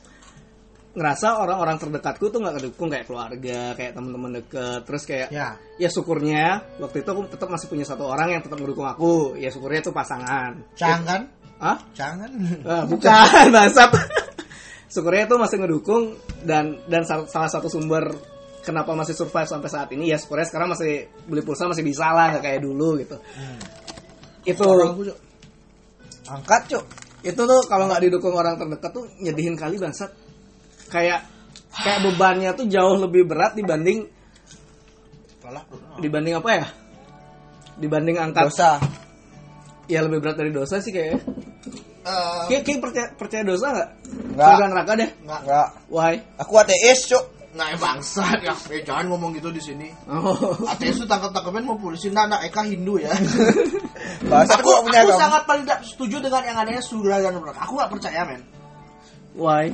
[0.93, 4.85] ngerasa orang-orang terdekatku tuh nggak kedukung kayak keluarga, kayak teman-teman deket.
[4.85, 5.57] Terus kayak Ya.
[5.81, 9.41] ya syukurnya waktu itu aku tetap masih punya satu orang yang tetap mendukung aku.
[9.41, 10.61] Ya syukurnya itu pasangan.
[10.77, 11.23] Cang kan?
[11.57, 11.79] Hah?
[11.97, 12.31] Jangan.
[12.67, 13.91] Ah, bukan bangsat.
[14.93, 16.03] syukurnya itu masih ngedukung
[16.45, 18.13] dan dan sal- salah satu sumber
[18.61, 22.37] kenapa masih survive sampai saat ini ya syukurnya sekarang masih beli pulsa masih bisa lah
[22.37, 23.17] nggak kayak dulu gitu.
[24.45, 25.03] Itu Orang aku.
[26.23, 26.85] Angkat, Cuk.
[27.23, 30.11] Itu tuh kalau nggak didukung orang terdekat tuh nyedihin kali bangsat
[30.91, 31.23] kayak
[31.73, 34.07] kayak bebannya tuh jauh lebih berat dibanding
[35.99, 36.67] dibanding apa ya
[37.79, 38.71] dibanding angkat Dosa.
[39.87, 41.21] ya lebih berat dari dosa sih kayak
[42.03, 43.89] Eh, kayak, kayak percaya, percaya dosa nggak
[44.35, 44.49] Nggak.
[44.51, 45.41] surga neraka deh nggak.
[45.47, 45.69] Enggak.
[45.87, 47.23] why Aku ateis, Cuk.
[47.53, 48.57] Nah, bangsat ya.
[48.73, 49.89] Eh, jangan ngomong gitu di sini.
[50.09, 52.09] oh Ateis itu tangkap-tangkapin mau polisi.
[52.09, 53.13] Nah, nah, Eka Hindu ya.
[54.31, 57.61] Bahasa aku, aku punya aku sangat paling tidak setuju dengan yang adanya surga dan neraka.
[57.69, 58.43] Aku nggak percaya men.
[59.37, 59.73] why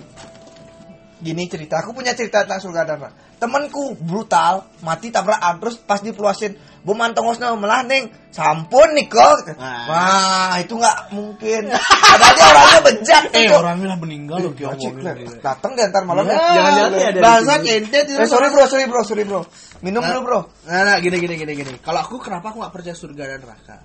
[1.18, 3.27] Gini cerita, aku punya cerita tentang surga dan neraka.
[3.38, 9.54] Temanku brutal, mati tabrakan terus pas dipluasin, "Bu mantongosna melah ning." Sampun nih kok.
[9.56, 10.58] Wah.
[10.58, 11.70] Itu nggak mungkin.
[11.70, 13.62] Padahal dia orangnya bejat Eh, Cuk.
[13.62, 15.38] orangnya lah meninggal loh Cik, ngomongin.
[15.38, 16.34] Datang deh ntar malam ya.
[16.34, 17.70] Jangan-jangan dia ada di Bahasa sini.
[17.78, 19.40] ente Eh, sorry bro, sorry bro, sorry bro.
[19.86, 20.40] Minum dulu bro.
[20.66, 21.72] Nah, nah, gini gini gini gini.
[21.78, 23.76] Kalau aku kenapa aku nggak percaya surga dan neraka?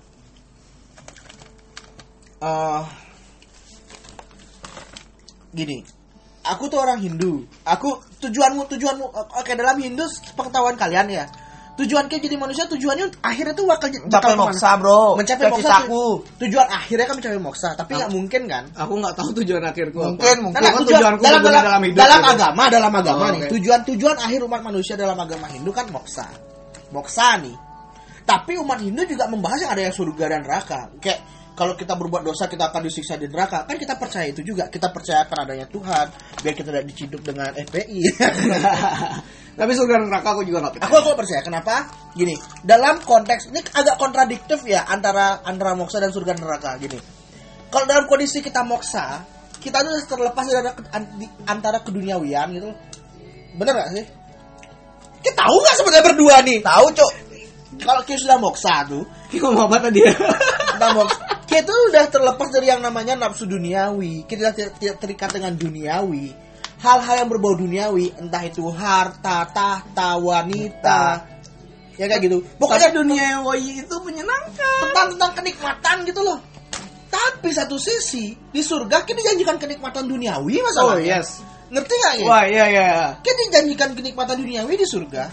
[2.44, 2.82] Eh,
[5.54, 5.78] gini,
[6.44, 7.44] aku tuh orang Hindu.
[7.64, 9.04] Aku tujuanmu tujuanmu
[9.40, 10.04] oke dalam Hindu
[10.36, 11.26] pengetahuan kalian ya.
[11.74, 15.18] Tujuan kita jadi manusia tujuannya akhirnya tuh bakal Mencapai bakal moksa, bro.
[15.18, 15.74] Mencapai Kayak moksa.
[15.90, 18.64] tu- Tujuan akhirnya kan mencapai moksa, tapi nggak mungkin kan?
[18.78, 20.06] Aku nggak tahu tujuan akhirku apa.
[20.14, 20.60] Mungkin, mungkin.
[20.62, 20.86] Nah, tujuan,
[21.18, 22.30] tujuanku dalam, dalam, dalam hidup, dalam gitu.
[22.38, 23.40] agama, dalam agama Oh, nih.
[23.42, 23.48] oke.
[23.58, 26.30] Tujuan tujuan akhir umat manusia dalam agama Hindu kan moksa.
[26.94, 27.56] Moksa nih.
[28.22, 30.80] Tapi umat Hindu juga membahas yang ada yang surga dan neraka.
[31.02, 33.62] Kayak kalau kita berbuat dosa kita akan disiksa di neraka.
[33.64, 34.66] Kan kita percaya itu juga.
[34.66, 36.06] Kita percaya akan adanya Tuhan.
[36.42, 38.00] Biar kita tidak diciduk dengan FPI.
[39.58, 40.86] Tapi surga neraka aku juga nggak percaya.
[40.90, 41.74] aku aku percaya kenapa
[42.18, 42.34] gini
[42.66, 46.98] dalam konteks ini agak kontradiktif ya antara antara moksa dan surga neraka gini
[47.70, 49.22] kalau dalam kondisi kita moksa
[49.62, 50.74] kita tuh terlepas dari
[51.46, 52.70] antara keduniawian gitu
[53.54, 54.04] bener gak sih
[55.22, 57.12] kita tahu nggak sebenarnya berdua nih Tahu, Cok.
[57.80, 60.02] kalau kita sudah moksa tuh Kita mau apa tadi
[60.74, 61.16] kita moksa
[61.54, 66.34] kita udah terlepas dari yang namanya nafsu duniawi kita tidak tidak terikat dengan duniawi
[66.82, 71.02] hal-hal yang berbau duniawi entah itu harta tahta wanita
[71.94, 74.78] ya kayak gitu Pokoknya pokoknya dunia woi itu menyenangkan.
[74.82, 76.38] tentang tentang kenikmatan gitu loh.
[77.06, 81.22] Tapi satu sisi di surga kita dijanjikan kenikmatan duniawi Oh masalahnya.
[81.22, 81.38] yes.
[81.70, 82.26] Ngerti nggak ya?
[82.26, 82.88] Wah iya iya.
[83.22, 85.24] Kita dijanjikan kenikmatan duniawi di surga.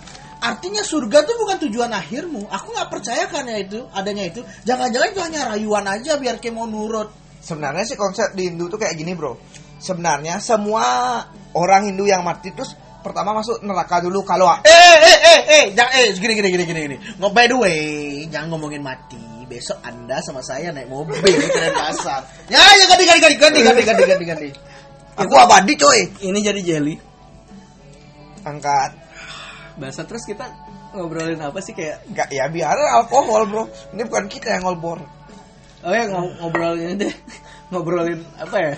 [0.41, 2.49] Artinya surga tuh bukan tujuan akhirmu.
[2.49, 4.41] Aku nggak percaya kan ya itu adanya itu.
[4.65, 7.13] Jangan-jangan itu hanya rayuan aja biar kayak mau nurut.
[7.45, 9.37] Sebenarnya sih konsep di Hindu tuh kayak gini, Bro.
[9.77, 11.21] Sebenarnya semua
[11.53, 12.73] orang Hindu yang mati terus
[13.05, 14.69] pertama masuk neraka dulu kalau Eh
[15.01, 16.97] eh eh eh jangan eh gini gini gini gini gini.
[17.21, 17.81] Nggak by the way,
[18.25, 19.45] jangan ngomongin mati.
[19.45, 22.25] Besok Anda sama saya naik mobil ke pasar.
[22.49, 24.49] Ya ya ganti ganti ganti ganti ganti ganti ganti ganti.
[25.21, 26.01] aku abadi, coy.
[26.23, 26.95] Ini jadi jelly.
[28.41, 29.00] Angkat.
[29.77, 30.45] Bahasa terus kita
[30.91, 33.63] ngobrolin apa sih kayak Enggak ya biar alkohol, Bro.
[33.93, 34.99] Ini bukan kita yang ngolbor.
[35.81, 37.13] Oh ya ngo- ngobrolin deh.
[37.71, 38.73] ngobrolin apa ya?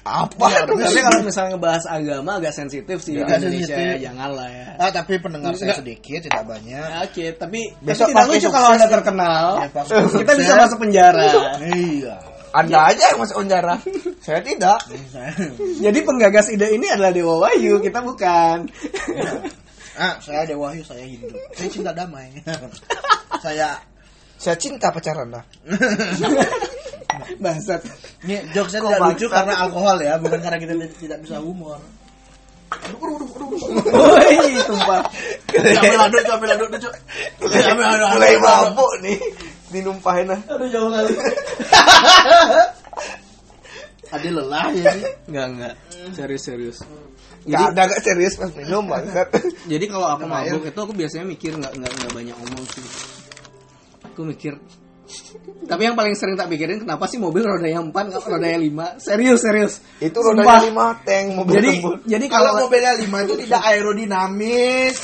[0.00, 0.46] Apa?
[0.48, 4.00] Ya, tapi kalau misalnya ngebahas agama agak sensitif sih di Agak Indonesia sensitif.
[4.00, 4.66] ya, janganlah ya.
[4.80, 6.72] Ah, tapi pendengar saya sedikit, tidak banyak.
[6.72, 8.92] Ya, Oke, tapi Besok tapi tidak lucu kalau anda ya.
[8.96, 9.46] terkenal.
[9.60, 9.68] Ya,
[10.08, 11.20] kita bisa masuk penjara.
[11.60, 12.16] Iya.
[12.50, 13.74] Anda aja yang masuk penjara.
[14.24, 14.80] Saya tidak.
[15.60, 18.72] Jadi penggagas ide ini adalah Dewa Wahyu, kita bukan.
[19.98, 21.32] Ah, saya Dewa Wahyu, saya Hindu.
[21.56, 22.30] Saya cinta damai.
[23.44, 23.78] saya
[24.40, 25.42] Saya cinta pacar Anda.
[27.42, 27.82] Bangsat.
[28.24, 31.82] ini jokesnya Kok tidak lucu karena alkohol ya, bukan karena kita tidak bisa humor.
[33.90, 35.02] Woi, tumpah.
[35.50, 36.94] Sampai laduk, sampai laduk, laduk.
[37.50, 39.18] Sampai laduk, Mulai mabuk nih.
[39.70, 40.40] Dinumpahin ah.
[40.50, 41.14] Aduh, jauh kali.
[44.14, 45.06] Adi lelah ya sih.
[45.30, 45.74] Enggak, enggak.
[46.14, 46.78] Serius, serius.
[47.46, 49.28] Enggak ada enggak serius pas minum bangsat.
[49.72, 50.52] Jadi kalau aku air.
[50.52, 52.84] mabuk itu aku biasanya mikir nggak nggak nggak banyak omong sih.
[54.12, 54.60] Aku mikir.
[55.66, 58.58] Tapi yang paling sering tak pikirin kenapa sih mobil rodanya 4 nggak rodanya
[58.98, 59.02] 5?
[59.02, 59.72] Serius, serius.
[59.98, 60.46] Itu Sumpah.
[60.46, 61.98] rodanya lima tank mobil Jadi tembus.
[62.06, 64.96] jadi Kalau kalau mobilnya lima itu tidak aerodinamis,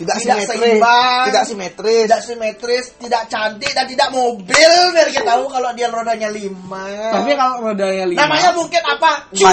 [0.00, 2.04] tidak, tidak simetris, seimbang, tidak simetris.
[2.08, 6.84] tidak simetris, tidak cantik dan tidak mobil biar kita tahu kalau dia rodanya lima.
[7.12, 9.10] tapi kalau rodanya 5 namanya mungkin apa?
[9.30, 9.44] Cu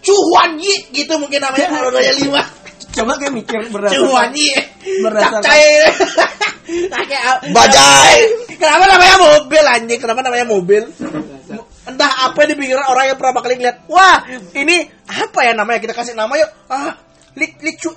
[0.00, 2.42] Cuhuan Yi gitu mungkin namanya kalau rodanya lima.
[2.96, 4.50] coba kayak mikir berdasarkan Cuhuan Yi.
[5.44, 5.94] Kayak-
[7.56, 8.18] Bajai.
[8.56, 9.98] Kenapa namanya mobil anjing?
[10.00, 10.82] Kenapa namanya mobil?
[11.80, 13.76] Entah apa yang dipikiran orang yang pertama kali ngeliat.
[13.90, 14.22] Wah,
[14.54, 15.82] ini apa ya namanya?
[15.82, 16.50] Kita kasih nama yuk.
[16.70, 16.94] Ah,
[17.34, 17.90] lit lit cu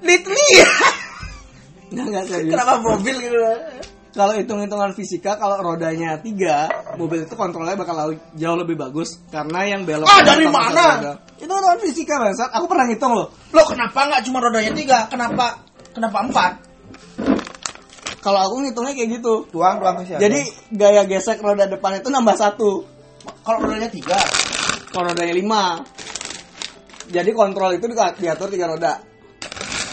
[0.00, 0.40] litli.
[1.92, 2.52] Nggak, nggak serius.
[2.52, 3.36] Kenapa mobil gitu?
[4.12, 6.68] Kalau hitung-hitungan fisika, kalau rodanya tiga,
[7.00, 10.04] mobil itu kontrolnya bakal jauh lebih bagus karena yang belok.
[10.04, 11.00] Ah, dari mana?
[11.00, 11.12] roda.
[11.40, 12.52] Itu hitungan fisika bangsat.
[12.52, 13.32] Aku pernah ngitung loh.
[13.56, 15.08] Loh, kenapa nggak cuma rodanya tiga?
[15.08, 15.64] Kenapa
[15.96, 16.52] kenapa empat?
[18.20, 19.48] Kalau aku ngitungnya kayak gitu.
[19.50, 20.20] Tuang tuang ke siapa?
[20.20, 20.40] Jadi
[20.76, 22.84] gaya gesek roda depan itu nambah satu.
[23.42, 24.18] Kalau rodanya tiga,
[24.92, 25.80] Kalau rodanya lima.
[27.08, 29.00] Jadi kontrol itu di- diatur tiga roda.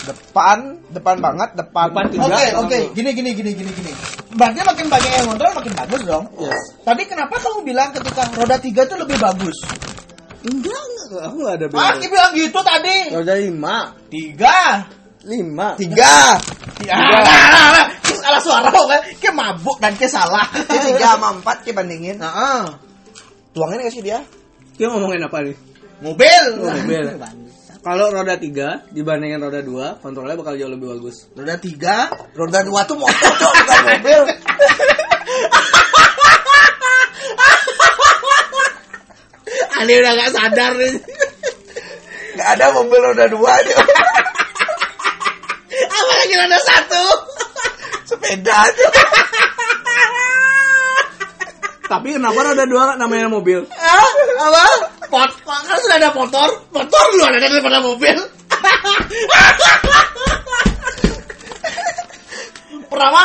[0.10, 0.58] Depan,
[0.90, 1.88] depan banget, depan.
[1.94, 2.24] Depan tiga.
[2.26, 2.78] Oke, belakang oke.
[2.78, 2.96] dua.
[2.98, 3.92] Gini, gini, gini, gini, gini.
[4.34, 6.26] Berarti makin banyak yang kontrol makin bagus dong.
[6.42, 6.62] Yes.
[6.82, 9.58] Tadi kenapa kamu bilang ketika roda tiga itu lebih bagus?
[10.40, 11.22] Enggak, enggak.
[11.30, 12.00] Aku nggak ada Ah, beda.
[12.00, 12.98] dia bilang gitu tadi.
[13.14, 13.78] Roda lima.
[14.10, 14.58] Tiga.
[15.28, 15.68] Lima.
[15.76, 16.16] Tiga.
[16.80, 17.86] Ya, nah, nah, nah.
[18.00, 19.02] Terus salah suara kan?
[19.20, 20.48] Kayak mabuk dan kayak salah.
[20.48, 22.16] Tiga sama empat kita bandingin.
[22.24, 22.64] Nah, ah.
[23.52, 24.20] Tuangin kasih dia.
[24.80, 25.56] Dia ngomongin apa nih?
[26.00, 26.44] mobil.
[26.64, 27.04] Mobil.
[27.80, 31.32] Kalau roda tiga dibandingin roda dua, kontrolnya bakal jauh lebih bagus.
[31.32, 32.12] Roda tiga.
[32.36, 34.22] Roda dua tuh motor, Cok, bukan mobil.
[39.80, 40.94] Ali udah gak sadar nih.
[42.36, 43.76] Gak ada mobil roda dua aja.
[45.88, 47.06] Apa lagi roda satu?
[48.04, 48.88] Sepeda aja.
[51.88, 53.64] Tapi kenapa roda dua namanya mobil?
[53.72, 54.04] Ah,
[54.52, 54.89] apa?
[55.50, 55.66] Pot.
[55.66, 58.18] Kan udah ada motor, motor lu ada daripada mobil.
[62.90, 63.22] pertama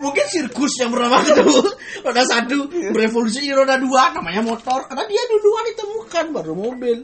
[0.00, 1.58] mungkin sirkus yang pertama ketemu
[2.04, 6.98] roda satu berevolusi di roda dua namanya motor karena dia duluan ditemukan baru mobil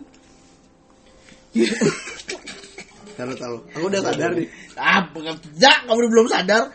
[3.15, 3.63] Taruh taruh.
[3.79, 4.51] Aku udah sadar nih.
[4.75, 6.67] ah bukan ya kamu belum sadar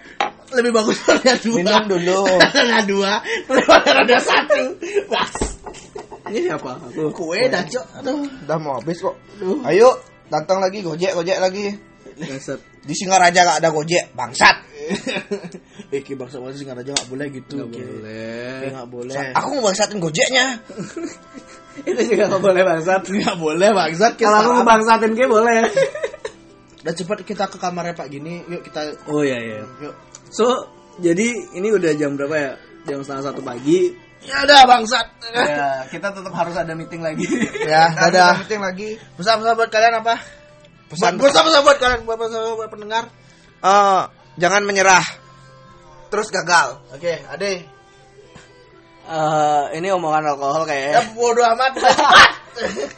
[0.55, 2.19] lebih bagus roda dua Minum dulu.
[2.25, 3.13] roda dua
[3.95, 4.63] roda satu
[5.11, 5.33] Bas.
[6.29, 6.71] Ini siapa?
[6.79, 7.09] Aku.
[7.11, 9.15] kue dah cok aduh Udah mau habis kok.
[9.35, 9.89] aduh Ayo,
[10.27, 11.73] datang lagi gojek gojek lagi.
[12.15, 12.59] Bangsat.
[12.79, 14.55] Di Singaraja gak ada gojek, bangsat.
[15.93, 17.81] eh ki bangsa bangsa singkat aja nggak boleh gitu Nggak Ki.
[17.83, 18.57] boleh.
[18.57, 20.45] Ki, nggak boleh Aku mau bangsatin gojeknya.
[21.89, 23.01] Itu juga nggak boleh bangsat.
[23.05, 24.57] nggak boleh bangsat Ki, Kalau aku salah.
[24.57, 25.59] ngebangsatin kayak boleh.
[26.79, 29.59] udah cepat kita ke kamarnya pak gini yuk kita Oh iya iya.
[29.79, 29.91] yuk
[30.31, 30.47] So,
[30.97, 32.51] jadi ini udah jam berapa ya?
[32.85, 33.91] Jam setengah satu pagi.
[34.19, 37.23] Ya udah bangsat ya, kita tetap harus ada meeting lagi.
[37.63, 38.89] ya Ada meeting lagi.
[39.15, 40.15] pesan-pesan buat kalian apa
[40.89, 43.03] Pesan pesan-pesan buat kalian buat pesan buat pendengar
[43.59, 44.01] Eh,
[44.35, 45.03] jangan menyerah.
[46.09, 46.79] Terus gagal.
[46.89, 47.53] oke ade
[49.05, 51.13] Eh, ini omongan alkohol ya kayak.
[51.13, 51.73] bodo amat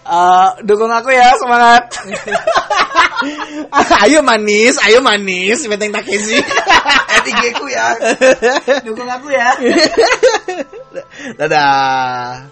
[0.02, 1.86] Eh, dukung aku ya, semangat.
[4.04, 6.42] ayo manis, ayo manis, Beteng Takeshi.
[7.22, 7.94] IG ku ya.
[8.88, 9.54] dukung aku ya.
[11.38, 12.50] dadah